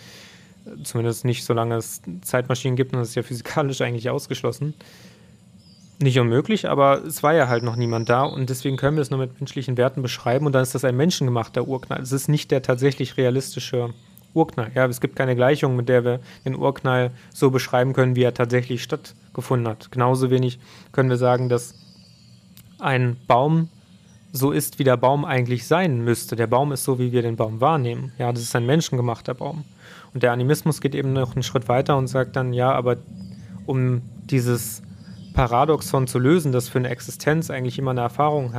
Zumindest 0.83 1.25
nicht, 1.25 1.45
solange 1.45 1.77
es 1.77 2.03
Zeitmaschinen 2.23 2.75
gibt 2.75 2.95
und 2.95 2.99
das 2.99 3.11
ist 3.11 3.15
ja 3.15 3.23
physikalisch 3.23 3.81
eigentlich 3.81 4.11
ausgeschlossen 4.11 4.75
nicht 6.03 6.19
unmöglich, 6.19 6.69
aber 6.69 7.05
es 7.05 7.23
war 7.23 7.35
ja 7.35 7.49
halt 7.49 7.63
noch 7.63 7.77
niemand 7.77 8.09
da 8.09 8.23
und 8.25 8.49
deswegen 8.49 8.77
können 8.77 8.97
wir 8.97 9.03
es 9.03 9.11
nur 9.11 9.21
mit 9.21 9.39
menschlichen 9.41 9.77
Werten 9.77 10.03
beschreiben 10.03 10.47
und 10.47 10.53
dann 10.53 10.63
ist 10.63 10.75
das 10.75 10.85
ein 10.85 10.97
menschengemachter 10.97 11.69
Urknall. 11.69 12.01
Es 12.01 12.13
ist 12.13 12.29
nicht 12.29 12.51
der 12.51 12.63
tatsächlich 12.63 13.17
realistische 13.17 13.91
Urknall. 14.33 14.71
Ja, 14.75 14.87
es 14.87 15.01
gibt 15.01 15.17
keine 15.17 15.37
Gleichung, 15.37 15.77
mit 15.77 15.89
der 15.89 16.05
wir 16.05 16.21
den 16.45 16.57
Urknall 16.57 17.11
so 17.35 17.51
beschreiben 17.51 17.93
können, 17.93 18.17
wie 18.17 18.23
er 18.23 18.33
tatsächlich 18.33 18.83
stattgefunden 18.83 19.69
hat. 19.69 19.91
Genauso 19.91 20.31
wenig 20.31 20.59
können 20.93 21.11
wir 21.11 21.17
sagen, 21.17 21.49
dass 21.49 21.75
ein 22.79 23.17
Baum 23.27 23.69
so 24.33 24.53
ist, 24.53 24.79
wie 24.79 24.85
der 24.85 24.97
Baum 24.97 25.25
eigentlich 25.25 25.67
sein 25.67 26.03
müsste. 26.05 26.37
Der 26.37 26.47
Baum 26.47 26.73
ist 26.73 26.85
so, 26.85 26.99
wie 26.99 27.13
wir 27.13 27.23
den 27.23 27.37
Baum 27.37 27.61
wahrnehmen. 27.61 28.13
Ja, 28.17 28.33
das 28.33 28.43
ist 28.43 28.55
ein 28.57 28.65
menschengemachter 28.65 29.35
Baum. 29.35 29.65
Und 30.15 30.23
der 30.23 30.33
Animismus 30.33 30.81
geht 30.81 30.95
eben 30.95 31.13
noch 31.13 31.35
einen 31.35 31.43
Schritt 31.43 31.69
weiter 31.69 31.97
und 31.97 32.07
sagt 32.07 32.37
dann, 32.37 32.53
ja, 32.53 32.73
aber 32.73 32.97
um 33.67 34.03
dieses 34.25 34.83
Paradoxon 35.35 36.07
zu 36.07 36.19
lösen, 36.19 36.53
dass 36.53 36.69
für 36.69 36.79
eine 36.79 36.89
Existenz 36.89 37.51
eigentlich 37.51 37.79
immer 37.79 37.93
eine 37.93 38.01
Erfahrung 38.01 38.55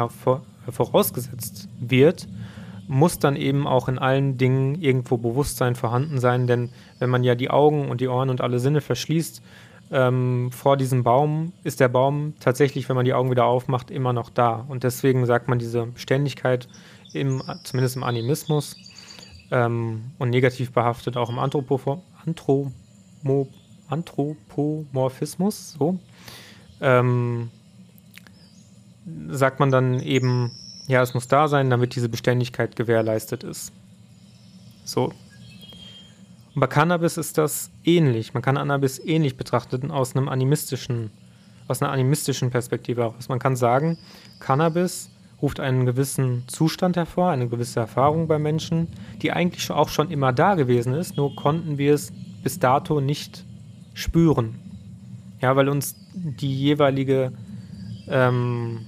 vorausgesetzt 0.70 1.68
wird, 1.80 2.28
muss 2.88 3.20
dann 3.20 3.36
eben 3.36 3.68
auch 3.68 3.88
in 3.88 4.00
allen 4.00 4.38
Dingen 4.38 4.76
irgendwo 4.82 5.18
Bewusstsein 5.18 5.76
vorhanden 5.76 6.20
sein, 6.20 6.48
denn 6.48 6.70
wenn 7.00 7.10
man 7.10 7.24
ja 7.24 7.36
die 7.36 7.50
Augen 7.50 7.90
und 7.90 8.02
die 8.02 8.08
Ohren 8.08 8.30
und 8.30 8.42
alle 8.42 8.60
Sinne 8.60 8.82
verschließt, 8.82 9.42
ähm, 9.92 10.52
vor 10.52 10.78
diesem 10.78 11.04
Baum 11.04 11.52
ist 11.64 11.80
der 11.80 11.90
Baum 11.90 12.34
tatsächlich, 12.40 12.88
wenn 12.88 12.96
man 12.96 13.06
die 13.06 13.14
Augen 13.14 13.30
wieder 13.30 13.46
aufmacht, 13.46 13.92
immer 13.92 14.14
noch 14.14 14.30
da. 14.30 14.66
Und 14.70 14.84
deswegen 14.84 15.26
sagt 15.26 15.50
man 15.50 15.60
diese 15.60 15.86
Beständigkeit, 15.86 16.70
im, 17.14 17.44
zumindest 17.64 17.98
im 17.98 18.04
Animismus 18.04 18.78
ähm, 19.52 20.12
und 20.18 20.30
negativ 20.30 20.72
behaftet 20.72 21.18
auch 21.18 21.30
im 21.30 21.40
Anthropo 21.40 22.02
Anthromo 22.26 23.50
Anthropomorphismus, 23.90 25.74
so, 25.74 26.00
ähm, 26.82 27.50
sagt 29.30 29.60
man 29.60 29.72
dann 29.72 30.00
eben, 30.00 30.52
ja, 30.88 31.02
es 31.02 31.14
muss 31.14 31.28
da 31.28 31.48
sein, 31.48 31.70
damit 31.70 31.96
diese 31.96 32.10
Beständigkeit 32.10 32.76
gewährleistet 32.76 33.44
ist. 33.44 33.72
So. 34.84 35.14
Und 36.54 36.60
bei 36.60 36.68
Cannabis 36.68 37.18
ist 37.18 37.38
das 37.38 37.72
ähnlich. 37.86 38.34
Man 38.34 38.44
kann 38.44 38.56
Cannabis 38.56 39.00
ähnlich 39.00 39.38
betrachten 39.38 39.90
aus 39.90 40.16
einem 40.16 40.28
animistischen, 40.28 41.12
aus 41.68 41.82
einer 41.82 41.92
animistischen 41.92 42.50
Perspektive 42.50 43.02
heraus. 43.02 43.30
Man 43.30 43.40
kann 43.40 43.56
sagen, 43.56 43.98
Cannabis 44.40 45.10
ruft 45.42 45.60
einen 45.60 45.86
gewissen 45.86 46.44
Zustand 46.48 46.98
hervor, 46.98 47.32
eine 47.32 47.48
gewisse 47.48 47.80
Erfahrung 47.80 48.28
bei 48.28 48.38
Menschen, 48.38 48.88
die 49.22 49.32
eigentlich 49.32 49.72
auch 49.72 49.90
schon 49.90 50.12
immer 50.12 50.34
da 50.34 50.56
gewesen 50.56 50.94
ist, 50.94 51.18
nur 51.18 51.36
konnten 51.36 51.78
wir 51.78 51.94
es 51.94 52.12
bis 52.44 52.60
dato 52.60 53.02
nicht 53.02 53.46
spüren. 53.94 54.60
Ja, 55.40 55.56
weil 55.56 55.70
uns 55.70 55.96
die 56.14 56.54
jeweilige, 56.54 57.32
ähm, 58.08 58.86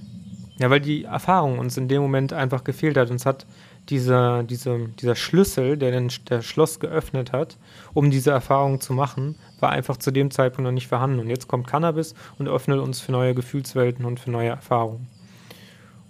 ja, 0.58 0.70
weil 0.70 0.80
die 0.80 1.04
Erfahrung 1.04 1.58
uns 1.58 1.76
in 1.76 1.88
dem 1.88 2.02
Moment 2.02 2.32
einfach 2.32 2.64
gefehlt 2.64 2.96
hat. 2.96 3.10
Uns 3.10 3.26
hat 3.26 3.46
dieser, 3.88 4.42
diese, 4.42 4.88
dieser 5.00 5.14
Schlüssel, 5.14 5.76
der 5.76 5.90
den, 5.90 6.10
der 6.28 6.42
Schloss 6.42 6.80
geöffnet 6.80 7.32
hat, 7.32 7.56
um 7.92 8.10
diese 8.10 8.30
Erfahrung 8.30 8.80
zu 8.80 8.92
machen, 8.92 9.36
war 9.60 9.70
einfach 9.70 9.96
zu 9.96 10.10
dem 10.10 10.30
Zeitpunkt 10.30 10.64
noch 10.64 10.72
nicht 10.72 10.88
vorhanden. 10.88 11.18
Und 11.18 11.28
jetzt 11.28 11.48
kommt 11.48 11.66
Cannabis 11.66 12.14
und 12.38 12.48
öffnet 12.48 12.80
uns 12.80 13.00
für 13.00 13.12
neue 13.12 13.34
Gefühlswelten 13.34 14.04
und 14.04 14.20
für 14.20 14.30
neue 14.30 14.50
Erfahrungen. 14.50 15.06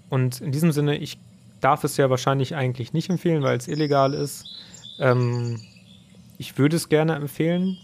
Und 0.09 0.41
in 0.41 0.53
diesem 0.53 0.73
Sinne, 0.73 0.97
ich 0.99 1.19
darf 1.61 1.83
es 1.83 1.97
ja 1.97 2.11
wahrscheinlich 2.11 2.55
eigentlich 2.55 2.93
nicht 2.93 3.11
empfehlen, 3.11 3.43
weil 3.43 3.57
es 3.57 3.69
illegal 3.69 4.15
ist. 4.15 4.45
Ähm, 4.99 5.61
ich 6.39 6.59
würde 6.59 6.77
es 6.77 6.89
gerne 6.89 7.15
empfehlen. 7.15 7.79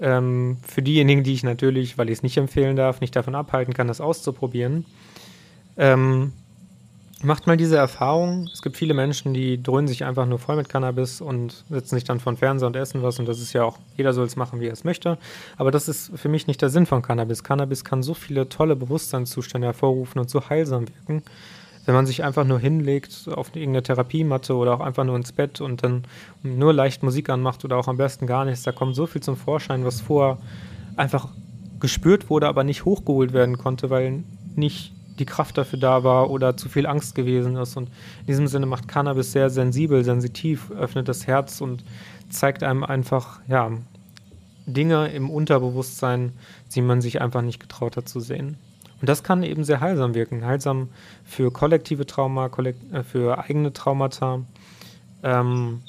Ähm, 0.00 0.58
für 0.66 0.82
diejenigen, 0.82 1.24
die 1.24 1.32
ich 1.32 1.42
natürlich, 1.42 1.96
weil 1.98 2.08
ich 2.08 2.18
es 2.18 2.22
nicht 2.22 2.36
empfehlen 2.36 2.76
darf, 2.76 3.00
nicht 3.00 3.16
davon 3.16 3.34
abhalten 3.34 3.74
kann, 3.74 3.88
das 3.88 4.00
auszuprobieren. 4.00 4.84
Ähm, 5.76 6.32
Macht 7.22 7.46
mal 7.46 7.56
diese 7.56 7.76
Erfahrung. 7.78 8.46
Es 8.52 8.60
gibt 8.60 8.76
viele 8.76 8.92
Menschen, 8.92 9.32
die 9.32 9.62
dröhnen 9.62 9.88
sich 9.88 10.04
einfach 10.04 10.26
nur 10.26 10.38
voll 10.38 10.56
mit 10.56 10.68
Cannabis 10.68 11.22
und 11.22 11.64
setzen 11.70 11.94
sich 11.94 12.04
dann 12.04 12.20
vor 12.20 12.32
den 12.32 12.36
Fernseher 12.36 12.66
und 12.66 12.76
essen 12.76 13.02
was. 13.02 13.18
Und 13.18 13.26
das 13.26 13.40
ist 13.40 13.54
ja 13.54 13.64
auch, 13.64 13.78
jeder 13.96 14.12
soll 14.12 14.26
es 14.26 14.36
machen, 14.36 14.60
wie 14.60 14.66
er 14.66 14.74
es 14.74 14.84
möchte. 14.84 15.16
Aber 15.56 15.70
das 15.70 15.88
ist 15.88 16.12
für 16.14 16.28
mich 16.28 16.46
nicht 16.46 16.60
der 16.60 16.68
Sinn 16.68 16.84
von 16.84 17.00
Cannabis. 17.00 17.42
Cannabis 17.42 17.84
kann 17.84 18.02
so 18.02 18.12
viele 18.12 18.50
tolle 18.50 18.76
Bewusstseinszustände 18.76 19.66
hervorrufen 19.66 20.20
und 20.20 20.28
so 20.28 20.46
heilsam 20.50 20.86
wirken. 20.88 21.22
Wenn 21.86 21.94
man 21.94 22.06
sich 22.06 22.24
einfach 22.24 22.44
nur 22.44 22.58
hinlegt 22.58 23.28
auf 23.30 23.54
irgendeine 23.54 23.82
Therapiematte 23.82 24.54
oder 24.54 24.74
auch 24.74 24.80
einfach 24.80 25.04
nur 25.04 25.16
ins 25.16 25.32
Bett 25.32 25.60
und 25.60 25.84
dann 25.84 26.04
nur 26.42 26.72
leicht 26.72 27.02
Musik 27.02 27.30
anmacht 27.30 27.64
oder 27.64 27.76
auch 27.76 27.88
am 27.88 27.96
besten 27.96 28.26
gar 28.26 28.44
nichts, 28.44 28.64
da 28.64 28.72
kommt 28.72 28.96
so 28.96 29.06
viel 29.06 29.22
zum 29.22 29.36
Vorschein, 29.36 29.84
was 29.84 30.00
vorher 30.00 30.38
einfach 30.96 31.28
gespürt 31.80 32.28
wurde, 32.28 32.48
aber 32.48 32.64
nicht 32.64 32.84
hochgeholt 32.84 33.32
werden 33.32 33.56
konnte, 33.56 33.88
weil 33.88 34.24
nicht 34.56 34.92
die 35.18 35.26
Kraft 35.26 35.56
dafür 35.56 35.78
da 35.78 36.04
war 36.04 36.30
oder 36.30 36.56
zu 36.56 36.68
viel 36.68 36.86
Angst 36.86 37.14
gewesen 37.14 37.56
ist. 37.56 37.76
Und 37.76 37.88
in 38.20 38.26
diesem 38.26 38.48
Sinne 38.48 38.66
macht 38.66 38.88
Cannabis 38.88 39.32
sehr 39.32 39.50
sensibel, 39.50 40.04
sensitiv, 40.04 40.70
öffnet 40.72 41.08
das 41.08 41.26
Herz 41.26 41.60
und 41.60 41.84
zeigt 42.28 42.62
einem 42.62 42.84
einfach, 42.84 43.40
ja, 43.48 43.70
Dinge 44.66 45.08
im 45.08 45.30
Unterbewusstsein, 45.30 46.32
die 46.74 46.82
man 46.82 47.00
sich 47.00 47.20
einfach 47.20 47.42
nicht 47.42 47.60
getraut 47.60 47.96
hat 47.96 48.08
zu 48.08 48.18
sehen. 48.18 48.56
Und 49.00 49.08
das 49.08 49.22
kann 49.22 49.42
eben 49.42 49.64
sehr 49.64 49.80
heilsam 49.80 50.14
wirken. 50.14 50.44
Heilsam 50.44 50.88
für 51.24 51.50
kollektive 51.50 52.06
Trauma, 52.06 52.48
kollekt 52.48 52.92
äh, 52.92 53.02
für 53.02 53.38
eigene 53.38 53.72
Traumata. 53.72 54.40
Ähm, 55.22 55.82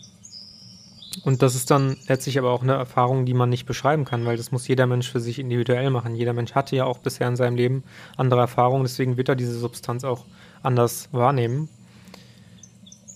und 1.23 1.41
das 1.41 1.55
ist 1.55 1.71
dann 1.71 1.97
letztlich 2.07 2.37
aber 2.37 2.51
auch 2.51 2.61
eine 2.61 2.73
Erfahrung, 2.73 3.25
die 3.25 3.33
man 3.33 3.49
nicht 3.49 3.65
beschreiben 3.65 4.05
kann, 4.05 4.25
weil 4.25 4.37
das 4.37 4.51
muss 4.51 4.67
jeder 4.67 4.85
Mensch 4.85 5.09
für 5.09 5.19
sich 5.19 5.39
individuell 5.39 5.89
machen. 5.89 6.15
Jeder 6.15 6.33
Mensch 6.33 6.53
hatte 6.53 6.75
ja 6.75 6.85
auch 6.85 6.99
bisher 6.99 7.27
in 7.27 7.35
seinem 7.35 7.55
Leben 7.55 7.83
andere 8.17 8.41
Erfahrungen, 8.41 8.83
deswegen 8.83 9.17
wird 9.17 9.29
er 9.29 9.35
diese 9.35 9.57
Substanz 9.57 10.03
auch 10.03 10.25
anders 10.61 11.09
wahrnehmen. 11.11 11.69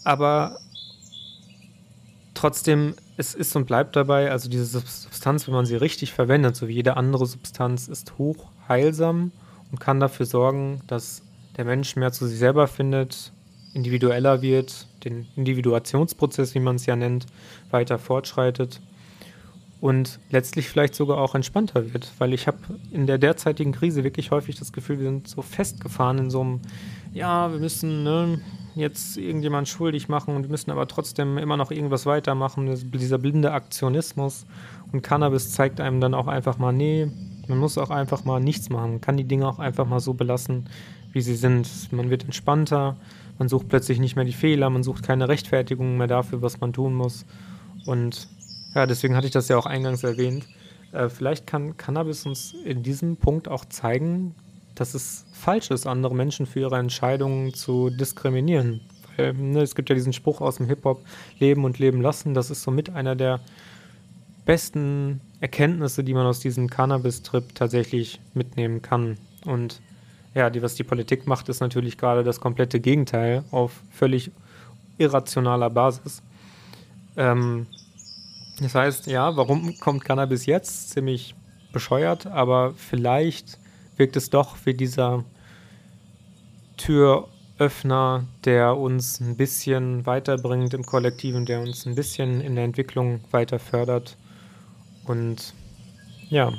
Aber 0.03 0.57
trotzdem, 2.33 2.95
es 3.17 3.35
ist 3.35 3.55
und 3.55 3.65
bleibt 3.65 3.95
dabei, 3.95 4.31
also 4.31 4.49
diese 4.49 4.65
Substanz, 4.65 5.45
wenn 5.47 5.53
man 5.53 5.67
sie 5.67 5.75
richtig 5.75 6.11
verwendet, 6.11 6.55
so 6.55 6.67
wie 6.67 6.73
jede 6.73 6.97
andere 6.97 7.27
Substanz, 7.27 7.87
ist 7.87 8.17
hoch 8.17 8.47
heilsam 8.67 9.31
und 9.71 9.79
kann 9.79 9.99
dafür 9.99 10.25
sorgen, 10.25 10.81
dass 10.87 11.23
der 11.57 11.65
Mensch 11.65 11.95
mehr 11.95 12.11
zu 12.11 12.27
sich 12.27 12.39
selber 12.39 12.67
findet, 12.67 13.31
individueller 13.73 14.41
wird, 14.41 14.87
den 15.05 15.27
Individuationsprozess, 15.35 16.55
wie 16.55 16.59
man 16.59 16.75
es 16.75 16.85
ja 16.85 16.95
nennt, 16.95 17.25
weiter 17.69 17.97
fortschreitet 17.97 18.81
und 19.81 20.19
letztlich 20.29 20.69
vielleicht 20.69 20.93
sogar 20.93 21.17
auch 21.17 21.33
entspannter 21.33 21.93
wird, 21.93 22.11
weil 22.19 22.33
ich 22.33 22.47
habe 22.47 22.59
in 22.91 23.07
der 23.07 23.17
derzeitigen 23.17 23.71
Krise 23.71 24.03
wirklich 24.03 24.29
häufig 24.29 24.57
das 24.57 24.71
Gefühl, 24.71 24.99
wir 24.99 25.05
sind 25.05 25.27
so 25.27 25.41
festgefahren 25.41 26.19
in 26.19 26.29
so 26.29 26.41
einem, 26.41 26.59
ja, 27.13 27.51
wir 27.51 27.59
müssen 27.59 28.03
ne, 28.03 28.39
jetzt 28.75 29.17
irgendjemand 29.17 29.67
schuldig 29.67 30.07
machen 30.07 30.35
und 30.35 30.43
wir 30.43 30.51
müssen 30.51 30.69
aber 30.69 30.87
trotzdem 30.87 31.39
immer 31.39 31.57
noch 31.57 31.71
irgendwas 31.71 32.05
weitermachen, 32.05 32.91
dieser 32.93 33.17
blinde 33.17 33.51
Aktionismus 33.53 34.45
und 34.91 35.01
Cannabis 35.01 35.51
zeigt 35.51 35.81
einem 35.81 35.99
dann 35.99 36.13
auch 36.13 36.27
einfach 36.27 36.59
mal, 36.59 36.71
nee, 36.71 37.09
man 37.51 37.59
muss 37.59 37.77
auch 37.77 37.89
einfach 37.89 38.23
mal 38.23 38.39
nichts 38.39 38.69
machen, 38.69 38.91
man 38.91 39.01
kann 39.01 39.17
die 39.17 39.25
Dinge 39.25 39.47
auch 39.47 39.59
einfach 39.59 39.85
mal 39.85 39.99
so 39.99 40.13
belassen, 40.13 40.69
wie 41.11 41.21
sie 41.21 41.35
sind. 41.35 41.67
Man 41.91 42.09
wird 42.09 42.23
entspannter, 42.23 42.95
man 43.37 43.49
sucht 43.49 43.67
plötzlich 43.67 43.99
nicht 43.99 44.15
mehr 44.15 44.23
die 44.23 44.31
Fehler, 44.31 44.69
man 44.69 44.83
sucht 44.83 45.03
keine 45.03 45.27
Rechtfertigung 45.27 45.97
mehr 45.97 46.07
dafür, 46.07 46.41
was 46.41 46.61
man 46.61 46.71
tun 46.71 46.93
muss. 46.93 47.25
Und 47.85 48.29
ja, 48.73 48.85
deswegen 48.85 49.17
hatte 49.17 49.27
ich 49.27 49.33
das 49.33 49.49
ja 49.49 49.57
auch 49.57 49.65
eingangs 49.65 50.03
erwähnt. 50.03 50.47
Äh, 50.93 51.09
vielleicht 51.09 51.45
kann 51.45 51.75
Cannabis 51.75 52.25
uns 52.25 52.53
in 52.63 52.83
diesem 52.83 53.17
Punkt 53.17 53.49
auch 53.49 53.65
zeigen, 53.65 54.33
dass 54.75 54.93
es 54.93 55.25
falsch 55.33 55.71
ist, 55.71 55.85
andere 55.85 56.15
Menschen 56.15 56.45
für 56.45 56.61
ihre 56.61 56.77
Entscheidungen 56.77 57.53
zu 57.53 57.89
diskriminieren. 57.89 58.79
Weil, 59.17 59.33
ne, 59.33 59.61
es 59.61 59.75
gibt 59.75 59.89
ja 59.89 59.95
diesen 59.95 60.13
Spruch 60.13 60.39
aus 60.39 60.55
dem 60.55 60.67
Hip-Hop, 60.67 61.03
Leben 61.37 61.65
und 61.65 61.79
Leben 61.79 61.99
lassen. 61.99 62.33
Das 62.33 62.49
ist 62.49 62.63
somit 62.63 62.89
einer 62.89 63.17
der 63.17 63.41
besten 64.45 65.21
Erkenntnisse, 65.39 66.03
die 66.03 66.13
man 66.13 66.25
aus 66.25 66.39
diesem 66.39 66.69
Cannabis-Trip 66.69 67.55
tatsächlich 67.55 68.19
mitnehmen 68.33 68.81
kann. 68.81 69.17
Und 69.45 69.81
ja, 70.33 70.49
die, 70.49 70.61
was 70.61 70.75
die 70.75 70.83
Politik 70.83 71.27
macht, 71.27 71.49
ist 71.49 71.59
natürlich 71.59 71.97
gerade 71.97 72.23
das 72.23 72.39
komplette 72.39 72.79
Gegenteil 72.79 73.43
auf 73.51 73.81
völlig 73.91 74.31
irrationaler 74.97 75.69
Basis. 75.69 76.21
Ähm, 77.17 77.67
das 78.59 78.75
heißt, 78.75 79.07
ja, 79.07 79.35
warum 79.35 79.77
kommt 79.79 80.05
Cannabis 80.05 80.45
jetzt? 80.45 80.91
Ziemlich 80.91 81.35
bescheuert, 81.73 82.27
aber 82.27 82.73
vielleicht 82.75 83.57
wirkt 83.97 84.15
es 84.15 84.29
doch 84.29 84.55
wie 84.65 84.73
dieser 84.73 85.23
Türöffner, 86.77 88.25
der 88.45 88.77
uns 88.77 89.19
ein 89.19 89.37
bisschen 89.37 90.05
weiterbringt 90.05 90.73
im 90.73 90.85
Kollektiven, 90.85 91.45
der 91.45 91.61
uns 91.61 91.85
ein 91.85 91.95
bisschen 91.95 92.41
in 92.41 92.55
der 92.55 92.65
Entwicklung 92.65 93.21
weiter 93.31 93.59
fördert. 93.59 94.17
Und 95.05 95.53
ja, 96.29 96.53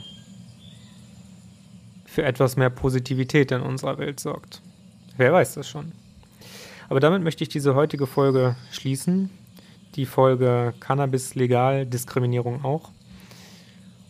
für 2.05 2.23
etwas 2.23 2.57
mehr 2.57 2.71
Positivität 2.71 3.53
in 3.53 3.63
unserer 3.63 3.99
Welt 3.99 4.21
sorgt. 4.21 4.61
Wer 5.17 5.33
weiß 5.33 5.55
das 5.55 5.69
schon. 5.69 5.93
Aber 6.89 7.01
damit 7.01 7.23
möchte 7.23 7.43
ich 7.43 7.49
diese 7.49 7.75
heutige 7.75 8.07
Folge 8.07 8.57
schließen. 8.71 9.31
Die 9.95 10.07
Folge 10.07 10.75
Cannabis 10.81 11.35
legal, 11.35 11.87
Diskriminierung 11.87 12.65
auch. 12.65 12.91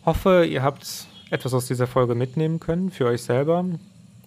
Hoffe, 0.05 0.45
ihr 0.45 0.63
habt 0.63 1.07
etwas 1.29 1.53
aus 1.53 1.67
dieser 1.67 1.87
Folge 1.87 2.13
mitnehmen 2.13 2.59
können 2.59 2.91
für 2.91 3.05
euch 3.05 3.23
selber, 3.23 3.65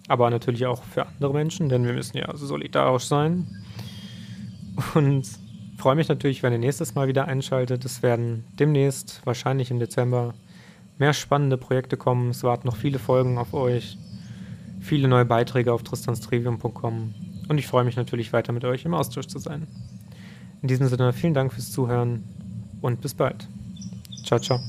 aber 0.07 0.29
natürlich 0.29 0.65
auch 0.65 0.83
für 0.83 1.05
andere 1.05 1.33
Menschen, 1.33 1.69
denn 1.69 1.85
wir 1.85 1.93
müssen 1.93 2.17
ja 2.17 2.35
solidarisch 2.35 3.05
sein. 3.05 3.45
Und 4.95 5.27
freue 5.77 5.95
mich 5.95 6.09
natürlich, 6.09 6.43
wenn 6.43 6.53
ihr 6.53 6.59
nächstes 6.59 6.95
Mal 6.95 7.07
wieder 7.07 7.25
einschaltet. 7.25 7.85
Es 7.85 8.03
werden 8.03 8.45
demnächst, 8.59 9.21
wahrscheinlich 9.25 9.71
im 9.71 9.79
Dezember, 9.79 10.33
mehr 10.97 11.13
spannende 11.13 11.57
Projekte 11.57 11.97
kommen. 11.97 12.31
Es 12.31 12.43
warten 12.43 12.67
noch 12.67 12.75
viele 12.75 12.99
Folgen 12.99 13.37
auf 13.37 13.53
euch, 13.53 13.97
viele 14.81 15.07
neue 15.07 15.25
Beiträge 15.25 15.71
auf 15.71 15.83
tristanstrivium.com 15.83 17.13
und 17.47 17.57
ich 17.57 17.67
freue 17.67 17.83
mich 17.83 17.95
natürlich 17.95 18.33
weiter 18.33 18.51
mit 18.51 18.65
euch 18.65 18.85
im 18.85 18.93
Austausch 18.93 19.27
zu 19.27 19.39
sein. 19.39 19.67
In 20.61 20.67
diesem 20.67 20.87
Sinne 20.87 21.13
vielen 21.13 21.33
Dank 21.33 21.53
fürs 21.53 21.71
Zuhören 21.71 22.23
und 22.81 23.01
bis 23.01 23.13
bald. 23.13 23.47
Ciao, 24.25 24.39
ciao. 24.39 24.59